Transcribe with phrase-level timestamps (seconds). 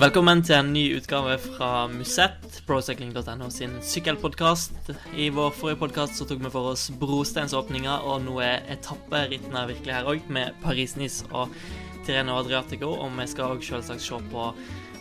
[0.00, 4.88] Velkommen til en ny utgave fra Musett, procycling.no sin sykkelpodkast.
[5.12, 10.08] I vår forrige podkast tok vi for oss brosteinsåpninga, og nå er etapperittene virkelig her
[10.08, 11.52] òg, med Paris-Nice og
[12.06, 12.94] Tireno Adriatico.
[12.96, 14.46] Og vi skal òg selvsagt se på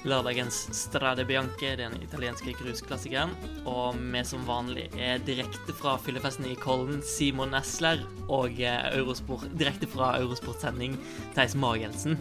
[0.04, 3.32] lørdagens Strade Bianche, den italienske grusklassikeren.
[3.72, 9.88] Og vi som vanlig er direkte fra fyllefesten i Kollen, Simon Nesler, og Eurosport, direkte
[9.96, 11.00] fra Eurosport-sending,
[11.40, 12.20] Theis Magelsen.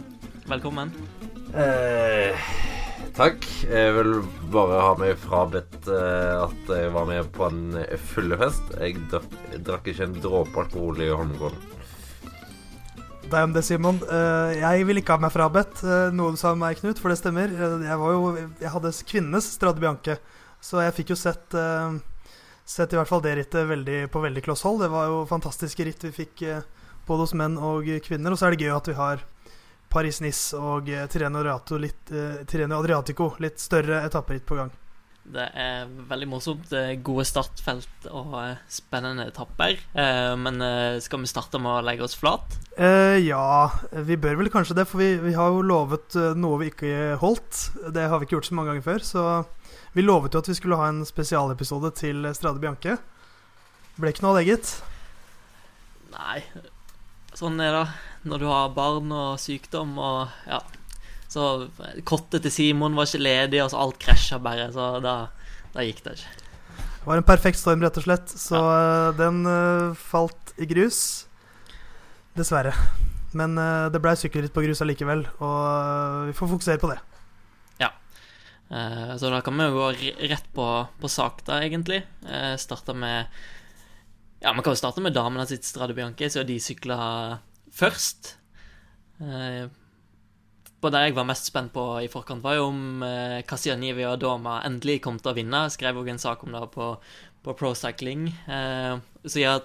[0.49, 0.89] Velkommen.
[1.53, 2.37] Eh,
[3.13, 3.43] takk.
[3.69, 4.15] Jeg vil
[4.49, 7.77] bare ha meg frabedt eh, at jeg var med på en
[8.09, 8.71] fyllefest.
[8.81, 9.35] Jeg drakk,
[9.67, 11.67] drakk ikke en dråpe alkohol i Holmenkollen.
[13.29, 14.01] Det er om det, Simon.
[14.09, 17.13] Eh, jeg vil ikke ha meg frabedt eh, noe du sa om meg, Knut, for
[17.13, 17.53] det stemmer.
[17.53, 20.17] Eh, jeg var jo Jeg hadde kvinnenes Strade Bianche,
[20.65, 21.99] så jeg fikk jo sett eh,
[22.69, 24.81] Sett i hvert fall det rittet veldig, på veldig kloss hold.
[24.81, 26.65] Det var jo fantastiske ritt vi fikk eh,
[27.05, 28.33] både hos menn og kvinner.
[28.33, 29.23] Og så er det gøy at vi har
[29.89, 34.71] Paris-Nice og Tireno Adriatico litt, eh, Adriatico, litt større etapperitt på gang.
[35.29, 36.71] Det er veldig morsomt.
[37.05, 39.75] Gode startfelt og eh, spennende etapper.
[39.93, 42.55] Eh, Men eh, skal vi starte med å legge oss flat?
[42.77, 43.69] Eh, ja,
[44.07, 47.19] vi bør vel kanskje det, for vi, vi har jo lovet eh, noe vi ikke
[47.21, 47.67] holdt.
[47.93, 49.27] Det har vi ikke gjort så mange ganger før, så
[49.93, 52.97] vi lovet jo at vi skulle ha en spesialepisode til Strade Bianche.
[53.99, 54.73] Ble ikke noe av det, gitt.
[56.15, 56.39] Nei,
[57.39, 57.85] sånn er det
[58.29, 60.59] når du har barn og sykdom og ja.
[61.29, 61.43] Så
[62.09, 65.15] kottet til Simon var ikke ledig, og så alt krasja bare, så da,
[65.75, 66.31] da gikk det ikke.
[66.99, 69.11] Det var en perfekt storm, rett og slett, så ja.
[69.17, 71.27] den uh, falt i grus.
[72.33, 72.73] Dessverre.
[73.37, 76.97] Men uh, det blei sykkelritt på grus allikevel, og uh, vi får fokusere på det.
[77.85, 77.93] Ja.
[79.17, 79.87] Så da kan vi jo gå
[80.29, 80.65] rett på,
[81.01, 82.03] på sak, da, egentlig.
[82.25, 83.29] Uh, Starte med
[84.39, 86.97] Ja, man kan jo starte med damene sitt Strade Bianche, så de sykla
[87.75, 88.35] først.
[89.19, 89.65] Eh,
[90.79, 94.21] På det jeg var mest spent på i forkant, var jo om eh, Kassianivi og
[94.21, 95.65] Doma endelig kom til å vinne.
[95.67, 96.93] Jeg skrev òg en sak om det på,
[97.43, 98.29] på Pro Cycling.
[98.47, 98.95] Eh,
[99.27, 99.57] Så ja,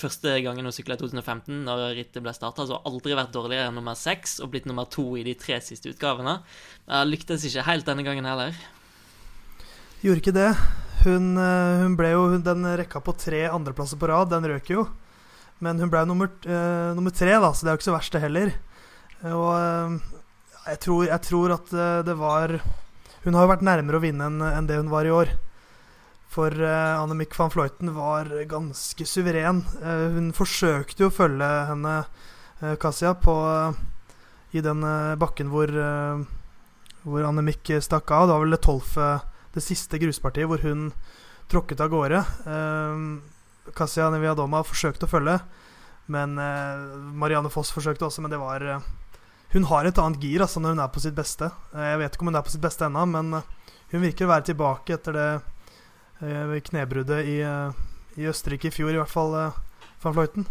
[0.00, 3.34] Første gangen hun sykla i 2015, når rittet ble starta, så har hun aldri vært
[3.34, 6.38] dårligere enn nummer seks og blitt nummer to i de tre siste utgavene.
[6.88, 8.56] Jeg lyktes ikke helt denne gangen heller.
[10.00, 10.46] Gjorde ikke det.
[11.00, 14.86] Hun, eh, hun ble jo Den rekka på tre andreplasser på rad, den røk jo.
[15.60, 18.14] Men hun ble nummer, uh, nummer tre, da, så det er jo ikke så verst,
[18.14, 18.52] det heller.
[19.28, 19.96] Og uh,
[20.70, 21.72] jeg, tror, jeg tror at
[22.06, 22.54] det var
[23.26, 25.34] Hun har jo vært nærmere å vinne enn en det hun var i år.
[26.32, 29.60] For uh, Annemiek van Fløyten var ganske suveren.
[29.84, 31.96] Hun forsøkte jo å følge henne,
[32.80, 33.34] Kasia, på,
[34.52, 34.84] i den
[35.20, 36.24] bakken hvor, uh,
[37.04, 38.28] hvor Annemiek stakk av.
[38.28, 39.10] Det var vel det tolvte
[39.54, 40.90] det siste gruspartiet hvor hun
[41.50, 42.22] tråkket av gårde.
[43.76, 45.36] Kasia Neviadoma forsøkte å følge,
[46.10, 46.84] men eh,
[47.18, 48.88] Marianne Foss forsøkte også, men det var eh,
[49.54, 51.50] Hun har et annet gir altså, når hun er på sitt beste.
[51.74, 53.40] Eh, jeg vet ikke om hun er på sitt beste ennå, men
[53.90, 55.30] hun virker å være tilbake etter det
[56.20, 57.38] knebruddet i,
[58.20, 59.32] i Østerrike i fjor, i hvert fall
[60.02, 60.44] van Vleuten.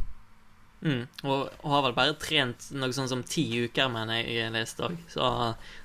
[0.81, 1.03] Mm.
[1.27, 4.87] Og, og har vel bare trent noe sånn som ti uker, mener jeg jeg leste
[4.87, 4.97] òg.
[5.13, 5.29] Så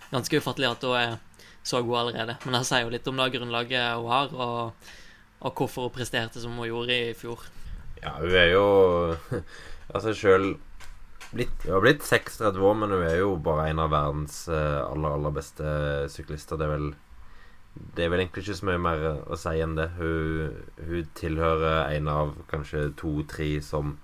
[0.09, 1.19] ganske ufattelig at hun er
[1.65, 2.37] så god allerede.
[2.45, 4.91] Men det sier jo litt om det grunnlaget hun har, og,
[5.41, 7.47] og hvorfor hun presterte som hun gjorde i fjor.
[8.03, 8.65] Ja, hun er jo
[9.95, 10.55] Altså sjøl
[11.35, 15.17] Hun har blitt 36 år, men hun er jo bare en av verdens eh, aller,
[15.17, 15.65] aller beste
[16.13, 16.61] syklister.
[16.61, 16.89] Det er vel
[17.75, 19.89] Det er vel egentlig ikke så mye mer å si enn det.
[19.97, 23.97] Hun, hun tilhører en av kanskje to-tre som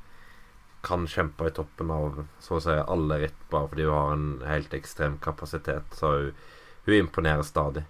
[0.83, 4.29] kan kjempe i toppen av så å si alle ritt, bare fordi hun har en
[4.49, 5.95] helt ekstrem kapasitet.
[5.95, 6.41] Så hun,
[6.91, 7.87] hun imponerer stadig.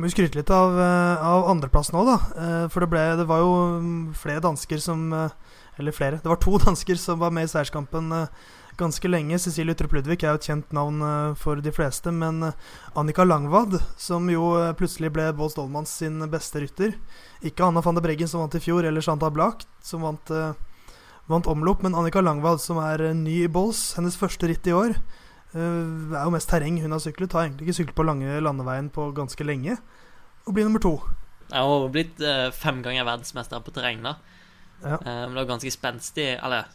[0.00, 2.16] Må jo skryte litt av, eh, av andreplassen òg, da.
[2.32, 3.52] Eh, For det, ble, det var jo
[3.82, 5.34] mm, flere dansker som eh,
[5.78, 6.20] Eller flere.
[6.22, 8.12] Det var to dansker som var med i seierskampen
[8.76, 9.38] ganske lenge.
[9.40, 11.00] Cecilie Utrup Ludvig er jo et kjent navn
[11.36, 12.12] for de fleste.
[12.12, 12.52] Men
[12.96, 16.92] Annika Langvad, som jo plutselig ble Bård Stolmans sin beste rytter
[17.44, 20.32] Ikke Anna van de Breggen, som vant i fjor, eller Shanta Blak, som vant,
[21.28, 23.94] vant omlopp, men Annika Langvad, som er ny i Bolls.
[23.96, 24.96] Hennes første ritt i år.
[25.52, 27.34] Det er jo mest terreng hun har syklet.
[27.36, 29.76] Har egentlig ikke syklet på lange landeveien på ganske lenge.
[30.46, 30.96] Og blir nummer to.
[31.52, 34.16] Jeg har blitt uh, fem ganger verdensmester på terreng, da.
[34.82, 34.96] Ja.
[34.96, 36.70] Uh, men det var ganske spenstig, eller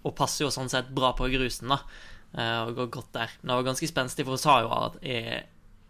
[0.00, 1.82] Og passer jo sånn sett bra på grusen, da.
[2.64, 3.32] Og går godt der.
[3.40, 5.16] Men det var ganske spenstig, for hun sa jo at i,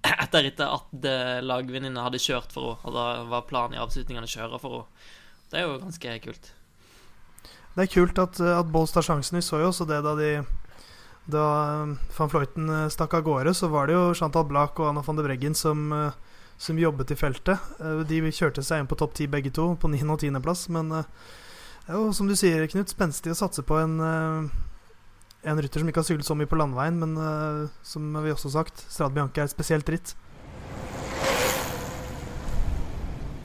[0.25, 1.05] etter at
[1.45, 2.89] lagvenninna hadde kjørt for henne.
[2.89, 5.05] Og da var planen i avslutningen å kjøre for henne.
[5.51, 6.51] Det er jo ganske kult.
[7.77, 9.39] Det er kult at, at Bolls tar sjansen.
[9.39, 10.31] Vi så jo også det da de
[11.31, 11.47] Da
[11.83, 15.03] um, van Vleuten eh, stakk av gårde, så var det jo Chantal Blak og Anna
[15.07, 17.61] van de Breggen som, eh, som jobbet i feltet.
[17.81, 20.03] Eh, De kjørte seg inn på topp ti begge to, på 9.
[20.11, 20.41] og 10.
[20.43, 20.67] plass.
[20.73, 20.91] Men
[21.91, 26.09] jo som du sier, Knut, spenstig å satse på en, en rytter som ikke har
[26.09, 29.55] syklet så mye på landeveien, men som vi også har sagt, Strad Bianca er et
[29.55, 30.15] spesielt ritt.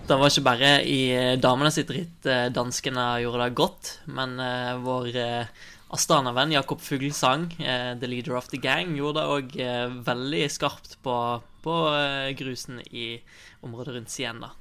[0.06, 1.00] Det var ikke bare i
[1.42, 4.38] damene sitt ritt danskene gjorde det godt, men
[4.86, 5.10] vår
[5.96, 9.56] Astana-venn Jakob Fuglesang, the leader of the gang, gjorde det òg
[10.06, 11.16] veldig skarpt på,
[11.64, 11.76] på
[12.38, 13.16] grusen i
[13.64, 14.52] området rundt Sien, da.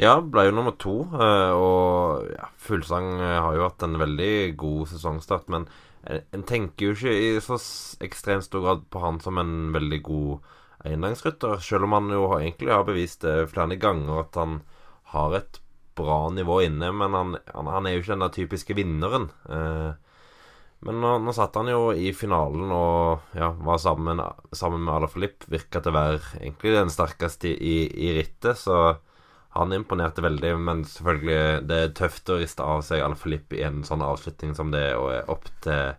[0.00, 0.94] Ja, ble jo nummer to.
[1.12, 5.68] Og ja, Fuglesang har jo hatt en veldig god sesongstart, men
[6.08, 7.60] en tenker jo ikke i så
[8.02, 10.54] ekstremt stor grad på han som en veldig god
[10.88, 14.62] engangsrytter, selv om han jo egentlig har bevist flere ganger at han
[15.12, 15.60] har et
[15.94, 19.28] bra nivå inne, men han, han er jo ikke den der typiske vinneren.
[19.48, 19.92] Eh,
[20.82, 24.18] men nå, nå, satt han jo i finalen og ja, var sammen,
[24.50, 25.46] sammen med Alaphilippe.
[25.52, 28.96] Virka til å være egentlig den sterkeste i, i rittet, så
[29.54, 33.60] han imponerte veldig, men selvfølgelig det er tøft å riste av seg Ala Filip i
[33.66, 35.92] en sånn avslutning som det og er opp til,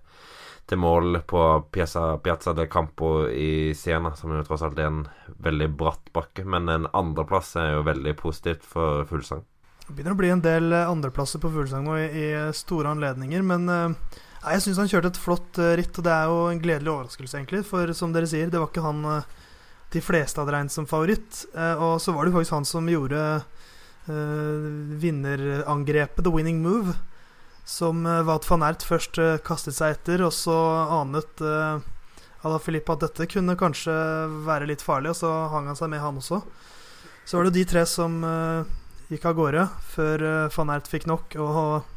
[0.68, 5.04] til mål på Piazza, Piazza, del Campo i Siena, som jo tross alt er en
[5.48, 6.44] veldig bratt bakke.
[6.50, 9.46] Men en andreplass er jo veldig positivt for Fuglesang.
[9.84, 12.28] Det begynner å bli en del andreplasser på Fuglesang nå i, i,
[12.58, 16.28] store anledninger, men uh, jeg syns han kjørte et flott uh, ritt, og det er
[16.32, 17.64] jo en gledelig overraskelse, egentlig.
[17.68, 19.32] For som dere sier, det var ikke han uh,
[19.94, 21.46] de fleste hadde regnet som favoritt.
[21.54, 23.22] Eh, og så var det faktisk han som gjorde
[24.10, 24.70] uh,
[25.02, 26.96] vinnerangrepet, the winning move,
[27.66, 30.58] som eh, Wout van Ert først kastet seg etter, og så
[31.00, 31.44] anet
[32.44, 33.94] Ala Filip at dette kunne kanskje
[34.48, 36.42] være litt farlig, og så hang han seg med, han også.
[37.24, 38.20] Så var det de tre som
[39.08, 39.64] gikk av gårde
[39.94, 41.93] før van Ert fikk nok og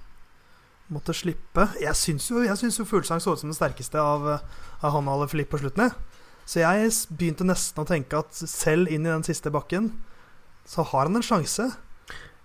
[0.93, 1.69] måtte slippe.
[1.83, 4.27] Jeg syns jo, jeg jo Fuglesang så ut som den sterkeste av,
[4.81, 5.91] av han og Filip på slutten.
[6.47, 9.91] Så jeg begynte nesten å tenke at selv inn i den siste bakken,
[10.67, 11.73] så har han en sjanse.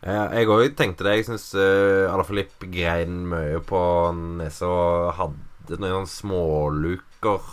[0.01, 1.19] Ja, jeg òg tenkte det.
[1.19, 3.81] Jeg syns uh, eh, Alaphilippe grein mye på
[4.41, 7.45] nesa og hadde noen småluker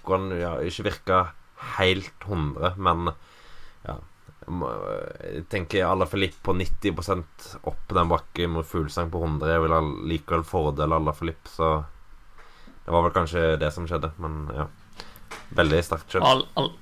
[0.00, 1.20] hvor han ja, ikke virka
[1.76, 3.12] helt 100, men
[3.86, 4.00] ja
[4.40, 9.50] Jeg tenker Alaphilippe på 90% opp den bakken mot Fuglesang på 100.
[9.52, 9.80] Jeg vil ha
[10.12, 11.72] likevel fordele Alaphilippe, så
[12.84, 14.68] det var vel kanskje det som skjedde, men ja.
[15.54, 16.24] Veldig sterkt kjørt.
[16.26, 16.72] Al, al,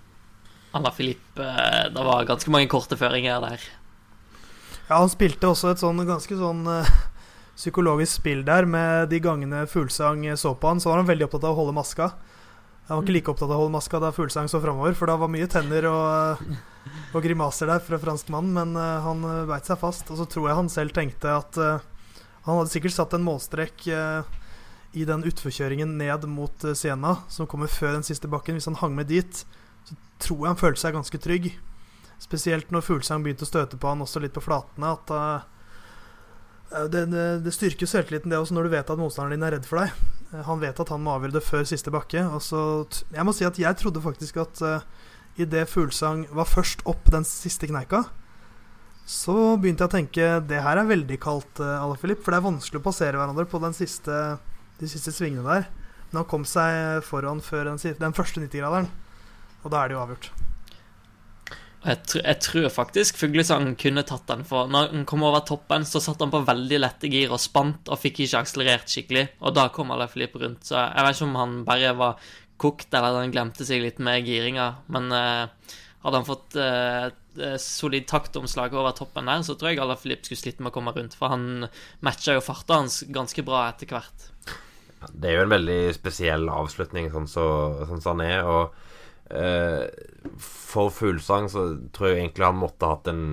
[0.77, 3.63] Alla Filip eh, Det var ganske mange korte føringer der.
[4.89, 6.89] Ja, han spilte også et sånn ganske sånn uh,
[7.57, 8.69] psykologisk spill der.
[8.69, 11.77] Med de gangene Fuglesang så på han, så var han veldig opptatt av å holde
[11.77, 12.13] maska.
[12.89, 15.19] Han var ikke like opptatt av å holde maska da Fuglesang så framover, for da
[15.21, 19.69] var mye tenner og, uh, og grimaser der fra franskmannen, men uh, han uh, beit
[19.69, 20.09] seg fast.
[20.09, 23.85] Og så tror jeg han selv tenkte at han hadde sikkert satt en målstrek
[24.97, 28.79] i den utforkjøringen ned mot uh, Siena, som kommer før den siste bakken, hvis han
[28.81, 29.45] hang med dit,
[29.85, 31.51] så tror jeg han følte seg ganske trygg.
[32.19, 34.95] Spesielt når Fuglesang begynte å støte på han også litt på flatene.
[34.97, 39.49] At uh, det, det, det, styrker selvtilliten, det også, når du vet at motstanderen din
[39.49, 40.18] er redd for deg.
[40.33, 42.25] Uh, han vet at han må avgjøre det før siste bakke.
[42.33, 42.61] Og så,
[43.15, 44.87] jeg må si at jeg trodde faktisk at uh,
[45.39, 48.07] idet Fuglesang var først opp den siste kneika,
[49.09, 52.25] så begynte jeg å tenke det her er veldig kaldt, uh, Alaphilippe.
[52.25, 54.39] For det er vanskelig å passere hverandre på siste
[54.79, 55.71] de siste svingene der.
[56.11, 58.89] Men han kom seg foran før den, den første 90-graderen,
[59.65, 60.48] og da er det jo avgjort.
[61.79, 65.87] Jeg, tr jeg, tror faktisk Fuglesang kunne tatt den, for når han kom over toppen,
[65.87, 69.55] så satt han på veldig lette gir og spant og fikk ikke akselerert skikkelig, og
[69.55, 73.21] da kom alle Filip rundt, så jeg vet ikke om han bare var kokt, eller
[73.21, 77.07] han glemte seg litt med giringa, men eh, hadde han fått eh,
[77.63, 80.95] solid taktomslag over toppen der, så tror jeg alle Filip skulle slitt med å komme
[80.97, 81.69] rundt, for han
[82.03, 84.29] matcha jo farta hans ganske bra etter hvert.
[85.15, 88.49] Det er jo en veldig spesiell avslutning, sånn som så, sånn han er.
[88.51, 88.88] Og eh,
[89.29, 93.25] for Fuglesang så tror jeg egentlig han måtte hatt en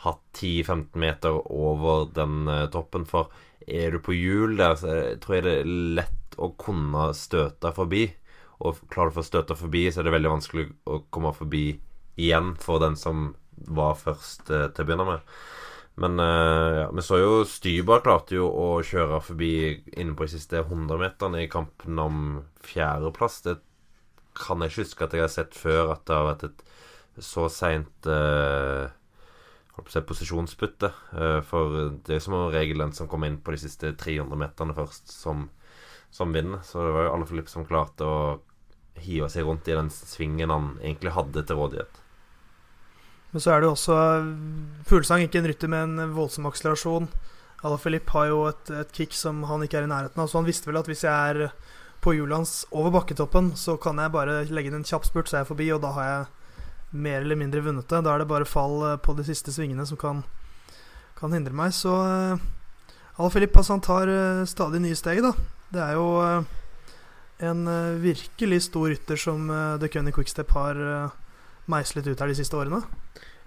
[0.00, 3.04] Hatt 10-15 meter over den eh, toppen.
[3.04, 3.28] For
[3.68, 8.06] er du på hjul der, så tror jeg det er lett å kunne støte forbi.
[8.64, 11.64] Og klarer du å få støte forbi, så er det veldig vanskelig å komme forbi
[12.20, 13.34] igjen for den som
[13.68, 15.34] var først eh, til å begynne med.
[16.00, 19.50] Men ja, vi så jo Styber klarte jo å kjøre forbi
[20.00, 22.22] inne på de siste 100 meterne i kampen om
[22.64, 23.42] fjerdeplass.
[23.44, 23.58] Det
[24.36, 26.66] kan jeg ikke huske at jeg har sett før, at det har vært et
[27.20, 28.08] så seint
[29.88, 30.90] å si posisjonsbytte.
[31.14, 34.76] Uh, for det er som regel den som kommer inn på de siste 300 meterne
[34.76, 35.48] først, som,
[36.12, 36.62] som vinner.
[36.66, 38.20] Så det var jo alle Filip som klarte å
[39.00, 42.00] hive seg rundt i den svingen han egentlig hadde til rådighet.
[43.30, 43.96] Men så er det jo også
[44.88, 47.06] Fuglesang ikke en rytter med en voldsom akselerasjon.
[47.62, 50.40] Ala Filip har jo et, et, kick som han ikke er i nærheten av, så
[50.40, 51.52] han visste vel at hvis jeg er
[52.00, 55.42] på hjulet over bakketoppen, så kan jeg bare legge inn en kjapp spurt, så er
[55.44, 56.28] jeg forbi, og da har jeg
[56.90, 58.02] mer eller mindre vunnet det.
[58.04, 60.24] Da er det bare fall eh, på de siste svingene som kan,
[61.18, 61.74] kan hindre meg.
[61.76, 62.40] Så uh,
[63.16, 65.34] Ala Filip altså, han tar uh, stadig nye steg, da.
[65.70, 66.08] Det er jo
[67.40, 69.46] En eh, virkelig stor rytter som
[69.80, 70.76] The Cunny Quickstep har
[71.72, 72.82] meislet ut her de siste årene.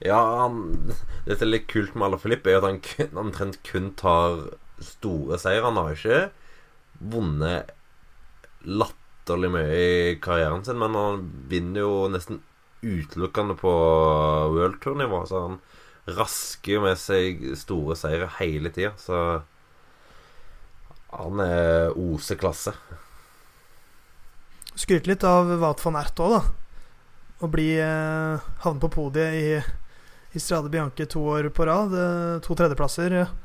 [0.01, 0.87] Ja, han,
[1.27, 4.47] det som er litt kult med Alaphilippe, er at han omtrent kun tar
[4.81, 5.61] store seier.
[5.67, 6.23] Han har ikke
[7.13, 7.69] vunnet
[8.63, 12.41] latterlig mye i karrieren sin, men han vinner jo nesten
[12.83, 13.71] utelukkende på
[14.53, 15.25] World Tour-nivå.
[15.27, 15.59] Så han
[16.05, 18.91] rasker jo med seg store seire hele tida.
[18.99, 19.19] Så
[21.13, 22.73] han er oseklasse.
[24.73, 26.41] Skryte litt av Wat van Ert òg, da.
[27.43, 29.47] Å bli eh, havne på podiet i,
[30.33, 31.93] i Strade Bianche to år på rad.
[31.93, 33.13] Eh, to tredjeplasser.
[33.13, 33.42] Ble jo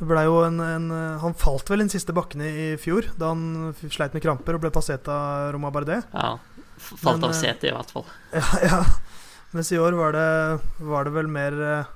[0.00, 0.90] en, en,
[1.22, 4.60] Han falt vel i den siste bakken i fjor, da han sleit med kramper og
[4.60, 6.02] ble passert av Roma Bardet.
[6.12, 6.36] Ja.
[6.76, 8.04] Falt Men, av eh, setet, i hvert fall.
[8.36, 8.80] Ja, ja.
[9.54, 10.26] Mens i år var det,
[10.84, 11.92] var det vel mer eh,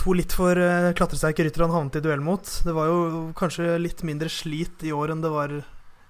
[0.00, 2.44] To litt for eh, klatresterke ryttere han havnet i duell mot.
[2.64, 3.00] Det var jo
[3.36, 5.52] kanskje litt mindre slit i år enn det var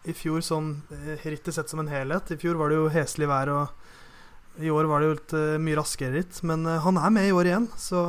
[0.06, 0.76] i fjor, sånn
[1.24, 2.30] rittet sett som en helhet.
[2.30, 5.34] I fjor var det jo heslig vær, og i år var det jo litt
[5.66, 6.38] mye raskere ritt.
[6.46, 8.04] Men han er med i år igjen, så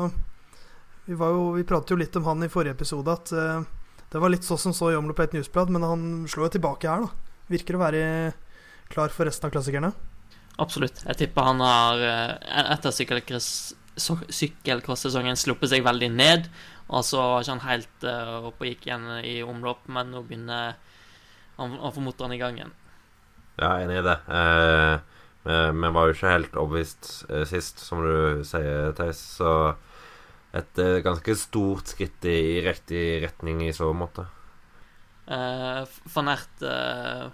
[1.12, 3.68] vi, var jo, vi pratet jo litt om han i forrige episode, at uh,
[4.12, 6.56] det var litt så som så i omlopp på et newsblad, men han slår jo
[6.56, 7.36] tilbake her, da.
[7.52, 8.02] Virker å være
[8.92, 9.92] klar for resten av klassikerne.
[10.60, 11.04] Absolutt.
[11.08, 12.34] Jeg tipper han har eh,
[12.76, 16.50] etter sykkelcross- so- sykkelcross-sesongen sluppet seg veldig ned.
[16.92, 20.26] Og så var ikke han helt uh, oppe og gikk igjen i omlopp, men nå
[20.28, 20.76] begynner
[21.56, 22.76] han å få motoren i gang igjen.
[23.60, 24.18] Ja, jeg er enig i det.
[24.40, 24.96] Eh,
[25.46, 27.10] vi, vi var jo ikke helt overbevist
[27.48, 29.20] sist, som du sier, Theis.
[29.40, 29.52] Så
[30.58, 34.28] et eh, ganske stort skritt i, riktig retning i så måte.
[35.32, 37.30] Uh, Van Ert uh,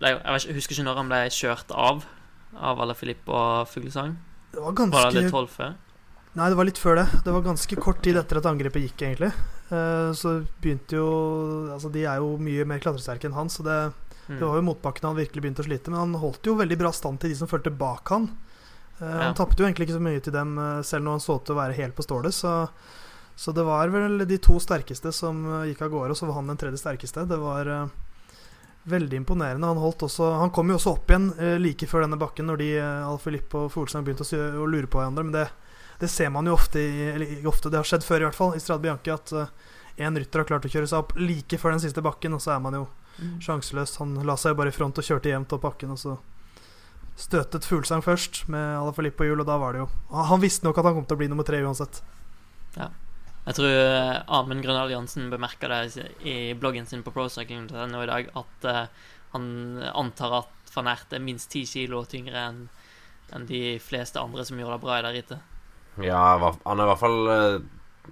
[0.00, 2.04] ble Jeg ikke, jeg husker ikke når han ble kjørt av
[2.52, 4.14] av Ala Filip og Fuglesang.
[4.52, 5.74] Det var Var det litt før?
[6.32, 7.06] Nei, det var litt før det.
[7.24, 9.32] Det var ganske kort tid etter at angrepet gikk, egentlig.
[9.72, 11.08] Uh, så begynte jo
[11.72, 13.78] Altså, de er jo mye mer klatresterke enn han, så det,
[14.28, 14.38] Mm.
[14.38, 15.90] det var jo motbakken han virkelig begynte å slite.
[15.90, 18.28] Men han holdt jo veldig bra stand til de som fulgte bak han.
[19.02, 19.22] Eh, Ja.
[19.26, 21.44] Han tapte jo egentlig ikke så mye til dem, eh, selv når han så ut
[21.48, 22.32] til å være helt på stålet.
[22.36, 22.68] Så,
[23.36, 26.38] så det var vel de to sterkeste som eh, gikk av gårde, og så var
[26.38, 27.26] han den tredje sterkeste.
[27.26, 27.86] Det var eh,
[28.84, 29.66] veldig imponerende.
[29.66, 32.56] Han, holdt også, han kom jo også opp igjen eh, like før denne bakken, når
[32.62, 35.22] de uh, Alfilippe og Fuglesang begynte å, å lure på hverandre.
[35.28, 35.44] Men det,
[36.02, 38.56] det ser man jo ofte, i, eller ofte, det har skjedd før i hvert fall,
[38.58, 39.34] i Strade Bianche, at
[40.02, 42.56] én rytter har klart å kjøre seg opp like før den siste bakken, og så
[42.56, 42.88] er man jo
[43.20, 43.34] Mm.
[43.44, 43.98] sjanseløs.
[44.00, 46.14] Han la seg jo bare i front og kjørte jevnt opp bakken, og så
[47.18, 50.66] støtet Fuglesang først med Alaphilippe på hjul, og da var det jo Han han visste
[50.66, 52.02] nok at han kom til å bli nummer tre uansett.
[52.76, 52.90] Ja.
[53.42, 58.30] Jeg tror eh, Amund Grøndahl Jansen bemerka det i bloggen sin på procycling.no i dag,
[58.38, 58.84] at eh,
[59.32, 59.46] han
[59.90, 62.62] antar at van Ert er minst ti kilo tyngre enn
[63.32, 65.52] enn de fleste andre som gjorde det bra i det rittet.
[66.04, 67.54] Ja, han er i hvert fall eh,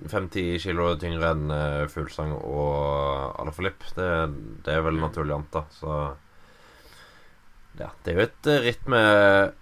[0.09, 3.90] 5-10 kilo tyngre enn uh, Fuglsang og Alaphilippe.
[3.97, 4.09] Det,
[4.64, 5.97] det er vel naturlig å anta, så
[7.79, 9.55] Ja, det er jo et eh, ritt med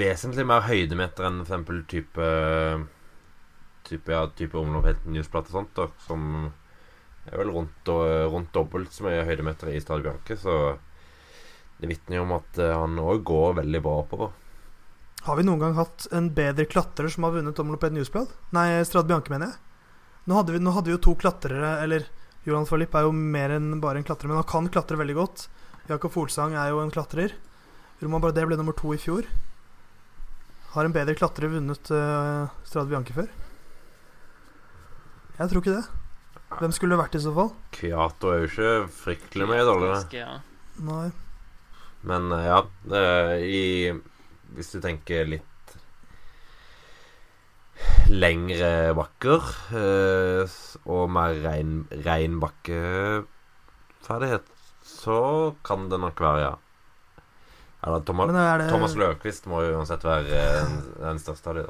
[0.00, 2.28] vesentlig mer høydemeter enn eksempel type
[3.84, 4.86] Type, ja, type og
[5.52, 6.46] sånt, da, som
[7.28, 7.90] er vel rundt,
[8.32, 10.54] rundt dobbelt så mye høydemeter i Stade Bianche, så
[11.76, 14.32] det vitner jo om at eh, han òg går veldig bra oppover.
[15.24, 18.32] Har vi noen gang hatt en bedre klatrer som har vunnet Omloped Newsblad?
[18.56, 19.90] Nei, Strad Bianche, mener jeg.
[20.28, 22.06] Nå hadde, vi, nå hadde vi jo to klatrere, eller
[22.48, 25.46] Johan Philipp er jo mer enn bare en klatrer, men han kan klatre veldig godt.
[25.88, 27.34] Jakob Folsang er jo en klatrer.
[28.00, 29.26] Roman Bardet ble nummer to i fjor.
[30.72, 33.28] Har en bedre klatrer vunnet uh, Strade Bianche før?
[35.36, 35.84] Jeg tror ikke det.
[36.54, 37.50] Hvem skulle det vært i så fall?
[37.74, 40.26] Kyato er jo ikke fryktelig mye dårligere.
[40.88, 41.08] Nei.
[42.06, 42.58] Men uh, ja,
[42.94, 43.92] er i
[44.54, 45.50] Hvis du tenker litt
[48.12, 49.42] lengre bakker
[49.74, 54.44] eh, og mer rein, rein bakkeferdighet,
[54.84, 56.54] så kan det nok være, ja.
[57.84, 61.64] Eller Thomas, det Thomas Løkvist må jo uansett være eh, den største av de.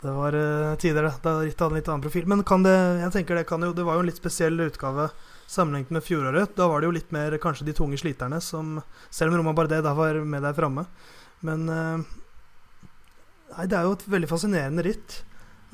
[0.00, 1.12] Det var uh, tider, det.
[1.20, 2.28] Det gitt han litt annen profil.
[2.30, 5.10] Men kan det Jeg tenker det kan jo Det var jo en litt spesiell utgave
[5.44, 6.54] sammenlignet med fjoråret.
[6.56, 8.78] Da var det jo litt mer kanskje de tunge sliterne som
[9.12, 10.86] Selv om Roma Bardet da var med der framme.
[11.44, 12.08] Men eh,
[13.50, 15.20] Nei, det er jo et veldig fascinerende ritt.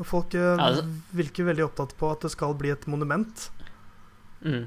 [0.02, 0.73] Folk Ja,
[1.14, 3.50] virker veldig opptatt på at det skal bli et monument.
[4.43, 4.64] Mm.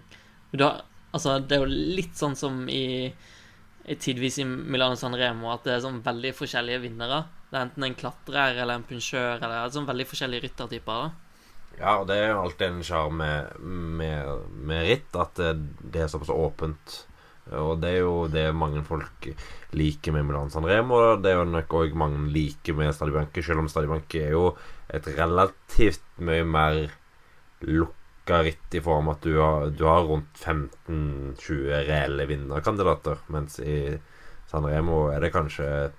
[0.53, 0.69] Da,
[1.11, 3.09] altså, det er jo litt sånn som i,
[3.85, 7.23] i tidvis i Milano San Remo, at det er sånn veldig forskjellige vinnere.
[7.49, 11.05] Det er enten en klatrer eller en punsjør eller sånn veldig forskjellige ryttertyper.
[11.05, 11.29] da.
[11.79, 16.11] Ja, og det er jo alltid en sjarm med, med, med ritt, at det, er
[16.11, 16.97] såpass åpent.
[17.55, 19.29] Og det er jo det mange folk
[19.73, 23.41] liker med Milan San Remo, og det er jo nok òg mange liker med Stadibanke,
[23.45, 24.51] selv om Stadibanke er jo
[24.93, 26.83] et relativt mye mer
[27.65, 27.98] lukka
[28.29, 33.97] rekka ritt i form at du har, du har rundt 15-20 reelle vinnerkandidater, mens i
[34.49, 35.91] San Remo er det kanskje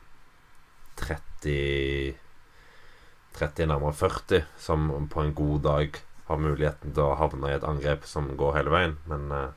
[1.00, 2.14] 30
[3.34, 5.96] 30 nærmere 40 som på en god dag
[6.26, 9.50] har muligheten til å havne i et angrep som går hele veien, men uh,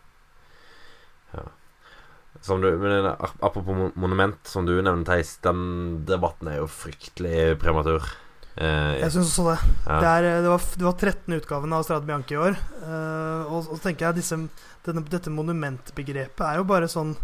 [1.33, 1.45] ja.
[2.43, 8.03] Du, men apropos monument, som du nevnte, Theis, den debatten er jo fryktelig prematur.
[8.53, 9.57] Uh, jeg syns også det.
[9.87, 9.97] Ja.
[9.97, 12.57] Det, er, det, var, det var 13 utgaven av Strade Bianchi i år.
[12.83, 14.39] Uh, og, så tenker jeg disse,
[14.85, 17.15] denne, dette monumentbegrepet er jo bare sånn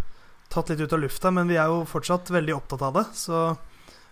[0.50, 3.06] tatt litt ut av lufta, men vi er jo fortsatt veldig opptatt av det.
[3.18, 3.44] Så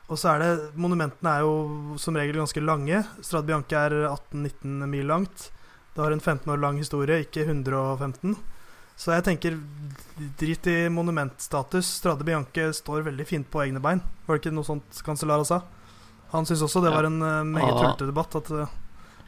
[0.08, 3.02] og så er det Monumentene er jo som regel ganske lange.
[3.20, 5.50] Strade Bianche er 18-19 mil langt.
[5.94, 8.38] Det har en 15 år lang historie, ikke 115.
[8.98, 9.58] Så jeg tenker
[10.40, 11.90] drit i monumentstatus.
[12.00, 14.02] Strade Bianche står veldig fint på egne bein.
[14.26, 15.60] Var det ikke noe sånt Cancellara sa?
[16.34, 18.36] Han syns også det var en uh, meget tullete debatt.
[18.40, 18.74] At uh,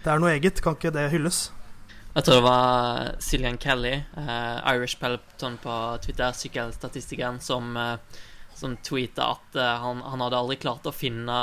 [0.04, 0.62] det er noe eget.
[0.64, 1.50] Kan ikke det hylles?
[2.16, 7.96] Jeg tror det var Cillian Kelly, uh, Irish Peloton på Twitter, sykkelstatistikeren, som uh,
[8.60, 11.36] som tweeta at han, han, hadde aldri klart å finne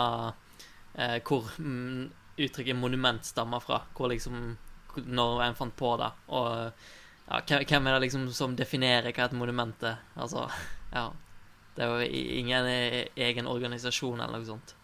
[1.24, 3.78] hvor mm, uttrykket 'monument' stammer fra.
[3.96, 4.58] Hvor liksom
[4.96, 6.10] Når en fant på det.
[6.28, 6.72] Og
[7.26, 9.98] ja, hvem er det liksom som definerer hva et monument er?
[10.14, 10.46] Altså,
[10.96, 11.10] ja
[11.76, 14.74] Det er jo ingen e, egen organisasjon eller noe sånt.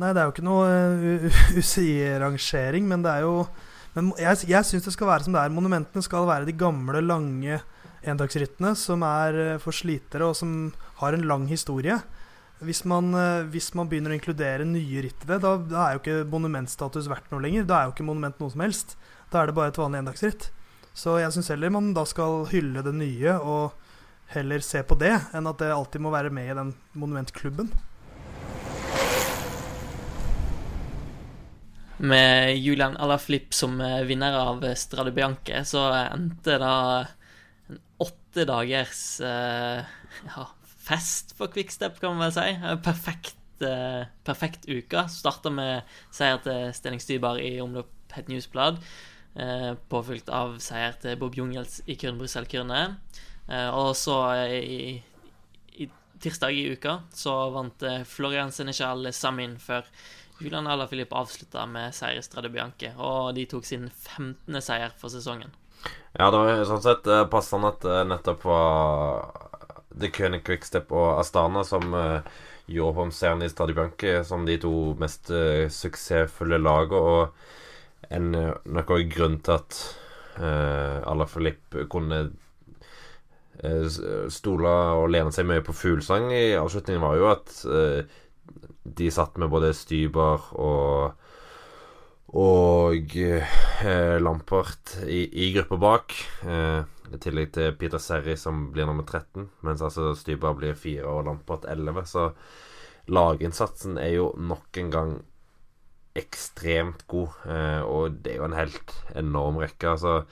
[0.00, 3.44] Nei, det er jo ikke noe uh, UCI-rangering, men det er jo
[3.92, 5.52] Men jeg, jeg syns det skal være som det er.
[5.52, 7.60] Monumentene skal være de gamle, lange
[8.02, 10.72] endagsrittene som er for slitere, og som
[11.02, 11.98] har en lang historie.
[12.62, 15.96] Hvis man, eh, hvis man begynner å inkludere nye ritt i det, da, da, er
[15.96, 17.66] jo ikke monumentstatus verdt noe lenger.
[17.66, 18.96] Da er jo ikke monument noe som helst.
[19.32, 20.50] Da er det bare et vanlig endagsritt.
[20.94, 23.72] Så jeg syns heller man da skal hylle det nye og
[24.32, 27.72] heller se på det, enn at det alltid må være med i den monumentklubben.
[32.02, 36.74] Med Julian Alaflip som eh, vinner av Strade Bianche, så endte da
[37.70, 40.46] en åtte dagers ja,
[40.82, 42.74] fest for Quickstep, kan man vel si.
[42.82, 43.62] Perfekt,
[44.26, 45.04] perfekt uke.
[45.12, 48.80] Starta med seier til Stenning Stybar i omløp Het Newsblad.
[49.92, 52.82] Påfylt av seier til Bob Jungels i Kurn Brussel-Kyrne.
[53.46, 54.16] Uh, og så
[54.48, 54.96] i,
[55.76, 55.88] i,
[56.22, 59.86] tirsdag i uka så vant Florian Senechal Samin før
[60.42, 62.90] Julian Alaphilippe avslutta med seier i Strade Bianche.
[62.98, 64.58] Og de tok sin 15.
[64.60, 65.54] seier for sesongen.
[66.18, 69.30] Ja, det var sånn sett passende at nettopp var
[69.98, 72.20] The König Quickstep og Astana som uh,
[72.70, 77.00] gjorde om seieren i Strade Bianche som de to mest uh, suksessfulle lagene.
[77.00, 79.80] Og en uh, nok òg grunn til at
[80.38, 82.28] uh, Alaphilippe kunne
[84.32, 87.52] stole og lene seg mye på fuglesang i avslutningen, var jo at
[88.84, 91.18] de satt med både Styber og
[92.32, 96.14] og eh, Lampert i, i gruppa bak.
[96.48, 96.80] Eh,
[97.12, 101.26] i tillegg til Peter Serri, som blir nummer 13, mens altså Styber blir 4 og
[101.26, 102.06] Lampert 11.
[102.08, 102.30] Så
[103.12, 105.12] laginnsatsen er jo nok en gang
[106.16, 109.94] ekstremt god, eh, og det er jo en helt enorm rekke.
[109.94, 110.22] Altså,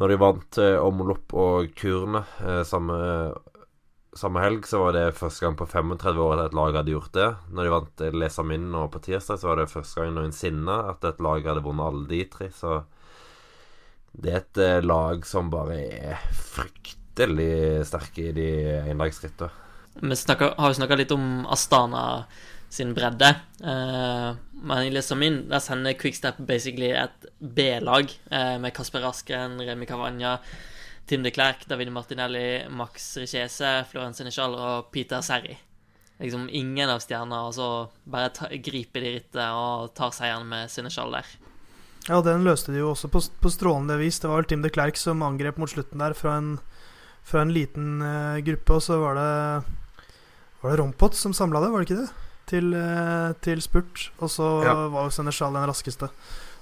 [0.00, 2.96] når de vant eh, omlopp og kurene eh, samme,
[4.16, 7.12] samme, helg, så var det første gang på 35 år at et lag hadde gjort
[7.14, 7.28] det.
[7.54, 10.78] Når de vant eh, Lesa Min nå på tirsdag, så var det første gang noensinne
[10.90, 12.50] at et lag hadde vunnet alle de tre.
[12.54, 12.80] Så
[14.10, 15.76] det er et uh, lag som bare
[16.10, 18.48] er fryktelig sterke i de
[18.90, 19.52] endagsrittene.
[20.00, 22.24] Vi snakker, har jo snakka litt om Astana
[22.70, 23.30] sin bredde.
[23.62, 29.88] Uh, men i Lesamin der sender Quickstep basically et B-lag uh, med Kasper Askren, Remi
[29.90, 30.38] Cavagna,
[31.10, 35.56] Tim de Klerk, David Martinelli, Max Richese, Florence Senechal og Peter Serri.
[36.20, 37.66] Liksom ingen av stjernene, og så
[38.06, 41.32] bare ta, griper de rittet og tar seieren med Sinichal der.
[42.06, 44.20] Ja, den løste de jo også på, på, strålende vis.
[44.22, 46.52] Det var vel Tim de Klerk som angrep mot slutten der fra en,
[47.26, 49.30] fra en liten uh, gruppe, og så var det
[50.60, 52.28] Var det Rompot som samla det, var det ikke det?
[52.52, 54.12] Til, uh, til spurt.
[54.20, 54.76] Og så ja.
[54.94, 56.12] var jo Sinichal den raskeste.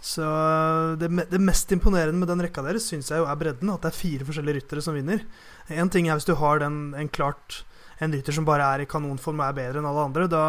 [0.00, 3.72] Så eh, det, det, mest imponerende med den rekka deres syns jeg jo er bredden.
[3.74, 5.24] At det er fire forskjellige ryttere som vinner.
[5.68, 7.64] Én ting er hvis du har den, en klart
[7.98, 10.28] En rytter som bare er i kanonform og er bedre enn alle andre.
[10.30, 10.42] Da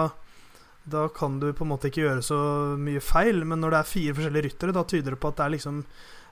[0.89, 2.37] da kan du på en måte ikke gjøre så
[2.79, 3.43] mye feil.
[3.45, 5.83] Men når det er fire forskjellige ryttere, da tyder det på at det er liksom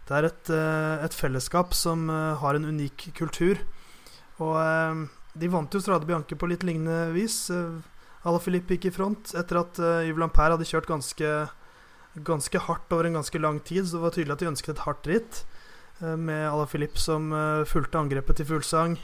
[0.07, 3.59] Det er et, eh, et fellesskap som eh, har en unik kultur.
[4.39, 4.55] Og
[5.35, 7.49] de vant jo Strade Bianche på litt lignende vis.
[7.51, 11.31] Ala Filip gikk i front etter at Yves Lampert hadde kjørt ganske,
[12.25, 13.85] ganske hardt over en ganske lang tid.
[13.85, 15.45] Så det var tydelig at de ønsket et hardt ritt
[15.97, 17.31] med Ala Filip som
[17.65, 18.99] fulgte angrepet til fullsang.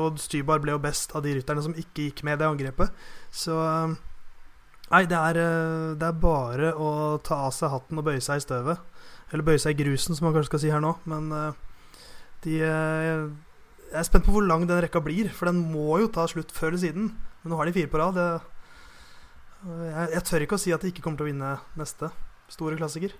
[0.00, 2.94] Og Stybar ble jo best av de rytterne som ikke gikk med det angrepet.
[3.28, 3.58] Så
[4.88, 8.40] Nei, det er, eh, det er bare å ta av seg hatten og bøye seg
[8.40, 8.80] i støvet.
[9.32, 10.94] Eller bøye seg i grusen, som man kanskje skal si her nå.
[11.04, 11.52] Men eh,
[12.46, 13.28] de eh,
[13.88, 16.52] Jeg er spent på hvor lang den rekka blir, for den må jo ta slutt
[16.52, 17.12] før eller siden.
[17.42, 18.18] Men nå har de fire på rad.
[19.64, 22.10] Jeg, jeg tør ikke å si at de ikke kommer til å vinne neste
[22.52, 23.14] store klassiker.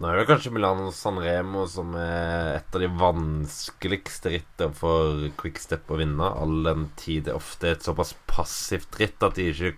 [0.00, 5.90] Nå er det kanskje Milano Sanremo som er et av de vanskeligste rittene for Quickstep
[5.90, 9.74] å vinne, all den tid det ofte er et såpass passivt ritt at de ikke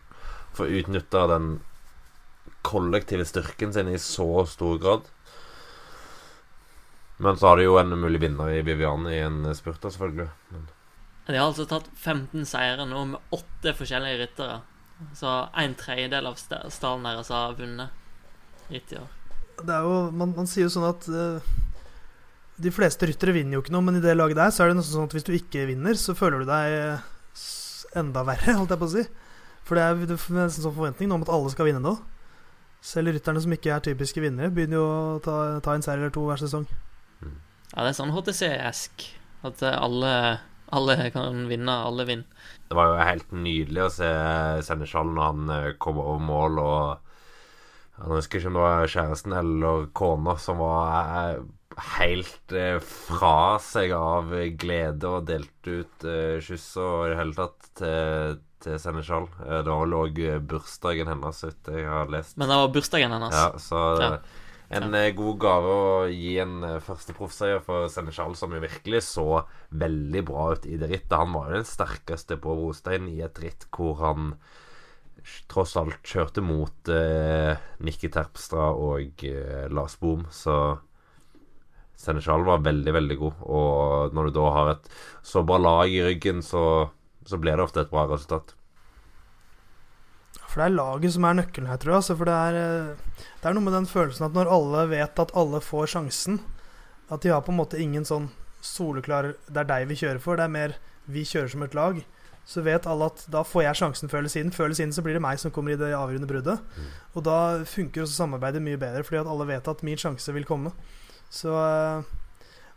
[0.55, 1.49] får utnytta den
[2.63, 5.09] kollektive styrken sin i så stor grad.
[7.23, 10.29] Men så har de jo en mulig vinner i Viviane i en spurt, selvfølgelig.
[10.53, 10.69] Men
[11.27, 14.61] De har altså tatt 15 seire nå med åtte forskjellige ryttere.
[15.19, 19.19] Så en tredjedel av sta- stallen deres har vunnet hittil i år.
[19.63, 21.53] Det er jo, man, man sier jo sånn at uh,
[22.63, 24.79] de fleste ryttere vinner jo ikke noe, men i det laget der så er det
[24.81, 27.03] nesten sånn at hvis du ikke vinner, så føler du deg
[27.99, 29.05] enda verre, holdt jeg på å si.
[29.69, 31.97] For det er det er nesten sånn forventning nå om at alle skal vinne nå.
[32.83, 36.15] Selv rytterne som ikke er typiske vinnere, begynner jo å ta, ta en seier eller
[36.15, 36.65] to hver sesong.
[37.23, 39.05] Ja, det er sånn HTC-esk.
[39.47, 40.11] At alle,
[40.73, 42.45] alle kan vinne, alle vinner.
[42.69, 44.11] det var jo helt nydelig å se
[44.67, 47.09] Seneskjall når han eh, kom over mål og
[47.99, 51.43] Jeg husker ikke om det var kjæresten eller kona som var eh,
[51.97, 56.07] helt eh, fra seg av glede og delte ut
[56.43, 59.29] kyss og i det hele tatt til, til Seneskjall.
[59.45, 62.37] Eh, det var vel òg bursdagen hennes, så jeg har lest.
[62.41, 63.37] Men det var bursdagen hennes.
[63.37, 64.17] Ja, så Ja.
[64.73, 65.11] En ja.
[65.17, 70.23] god gave å gi en eh, første proffseier for Senechal, som jo virkelig så veldig
[70.29, 71.17] bra ut i det rittet.
[71.19, 74.33] Han var jo den sterkeste på brostein i et ritt hvor han
[75.51, 77.53] tross alt kjørte mot eh,
[77.85, 80.79] Nikki Terpstra og eh, Lars Boom, så
[82.03, 83.45] Senechal var veldig, veldig god.
[83.47, 84.91] Og når du da har et
[85.23, 86.89] så bra lag i ryggen, så,
[87.29, 88.57] så blir det ofte et bra resultat.
[90.53, 92.01] For det er laget som er nøkkelen her, tror jeg.
[92.03, 95.23] Altså, for det er, eh, det er noe med den følelsen at når alle vet
[95.25, 96.43] at alle får sjansen,
[97.09, 98.29] at de har på en måte ingen sånn
[98.63, 100.37] soleklar Det er deg vi kjører for.
[100.37, 100.75] Det er mer
[101.11, 102.03] vi kjører som et lag.
[102.47, 104.53] Så vet alle at da får jeg sjansen før eller siden.
[104.55, 106.61] Før eller siden så blir det meg som kommer i det avgjørende bruddet.
[107.15, 110.47] Og da funker også samarbeidet mye bedre, fordi at alle vet at min sjanse vil
[110.47, 110.75] komme.
[111.33, 112.05] Så eh,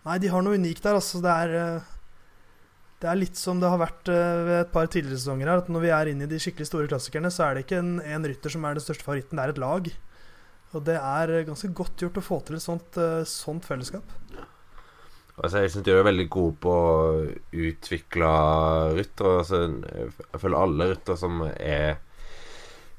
[0.06, 1.22] Nei, de har noe unikt der, altså.
[1.22, 1.94] Det er eh,
[3.06, 5.70] det er litt som det har vært eh, ved et par tidligere sesonger her, at
[5.70, 8.26] når vi er inne i de skikkelig store klassikerne, så er det ikke en, en
[8.26, 9.90] rytter som er den største favoritten, det er et lag.
[10.74, 14.16] Og det er eh, ganske godt gjort å få til et sånt, eh, sånt fellesskap.
[15.36, 16.98] Altså, jeg syns de er veldig gode på å
[17.68, 18.32] utvikle
[18.98, 19.36] ryttere.
[19.44, 19.62] Altså,
[20.32, 22.02] jeg føler alle ryttere som er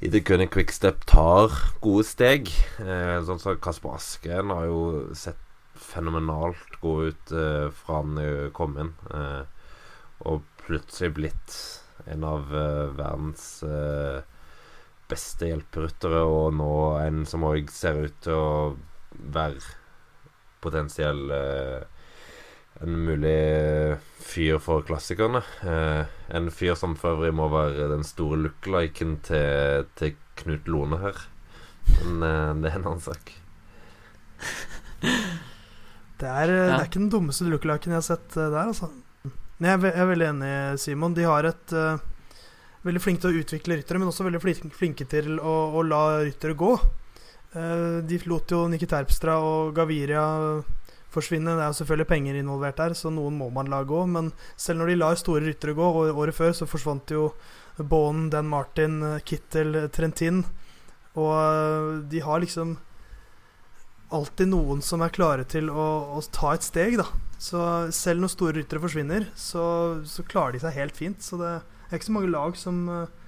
[0.04, 1.50] i det kunne Quickstep, tar
[1.82, 2.52] gode steg.
[2.78, 4.80] Eh, sånn som Kasper Asken har jo
[5.16, 5.42] sett
[5.80, 8.20] fenomenalt god ut eh, fra han
[8.54, 8.94] kom inn.
[9.10, 9.55] Eh,
[10.24, 11.56] og plutselig blitt
[12.06, 14.22] en av eh, verdens eh,
[15.10, 16.70] beste hjelperyttere, og nå
[17.02, 18.54] en som òg ser ut til å
[19.34, 19.62] være
[20.64, 21.84] potensiell eh,
[22.84, 25.42] en mulig fyr for klassikerne.
[25.64, 26.02] Eh,
[26.36, 31.22] en fyr som for øvrig må være den store lookliken til, til Knut Lone her.
[32.02, 33.34] Men eh, det er en annen sak.
[36.16, 36.60] Det er, ja.
[36.64, 38.86] det er ikke den dummeste lookaliken jeg har sett der, altså.
[39.56, 41.16] Men jeg er, veldig enig, Simon.
[41.16, 41.96] De har et uh,
[42.86, 44.40] Veldig flinke til å utvikle ryttere, men også veldig
[44.70, 46.68] flinke til å, å la ryttere gå.
[47.56, 50.22] Uh, de lot jo Nikki Terpstra og Gaviria
[51.16, 51.56] forsvinne.
[51.56, 54.04] Det er jo selvfølgelig penger involvert der, så noen må man la gå.
[54.10, 57.30] Men selv når de lar store ryttere gå, og året før så forsvant jo
[57.76, 60.44] Bonen, Dan Martin, Kittel, Trentin.
[61.16, 62.76] Og eh, de har liksom
[64.14, 67.06] alltid noen som er klare til å, å ta et steg, da.
[67.42, 67.60] Så
[67.92, 69.64] selv når store ryttere forsvinner, så,
[70.08, 71.22] så klarer de seg helt fint.
[71.22, 73.24] Så det er ikke så mange lag som eh,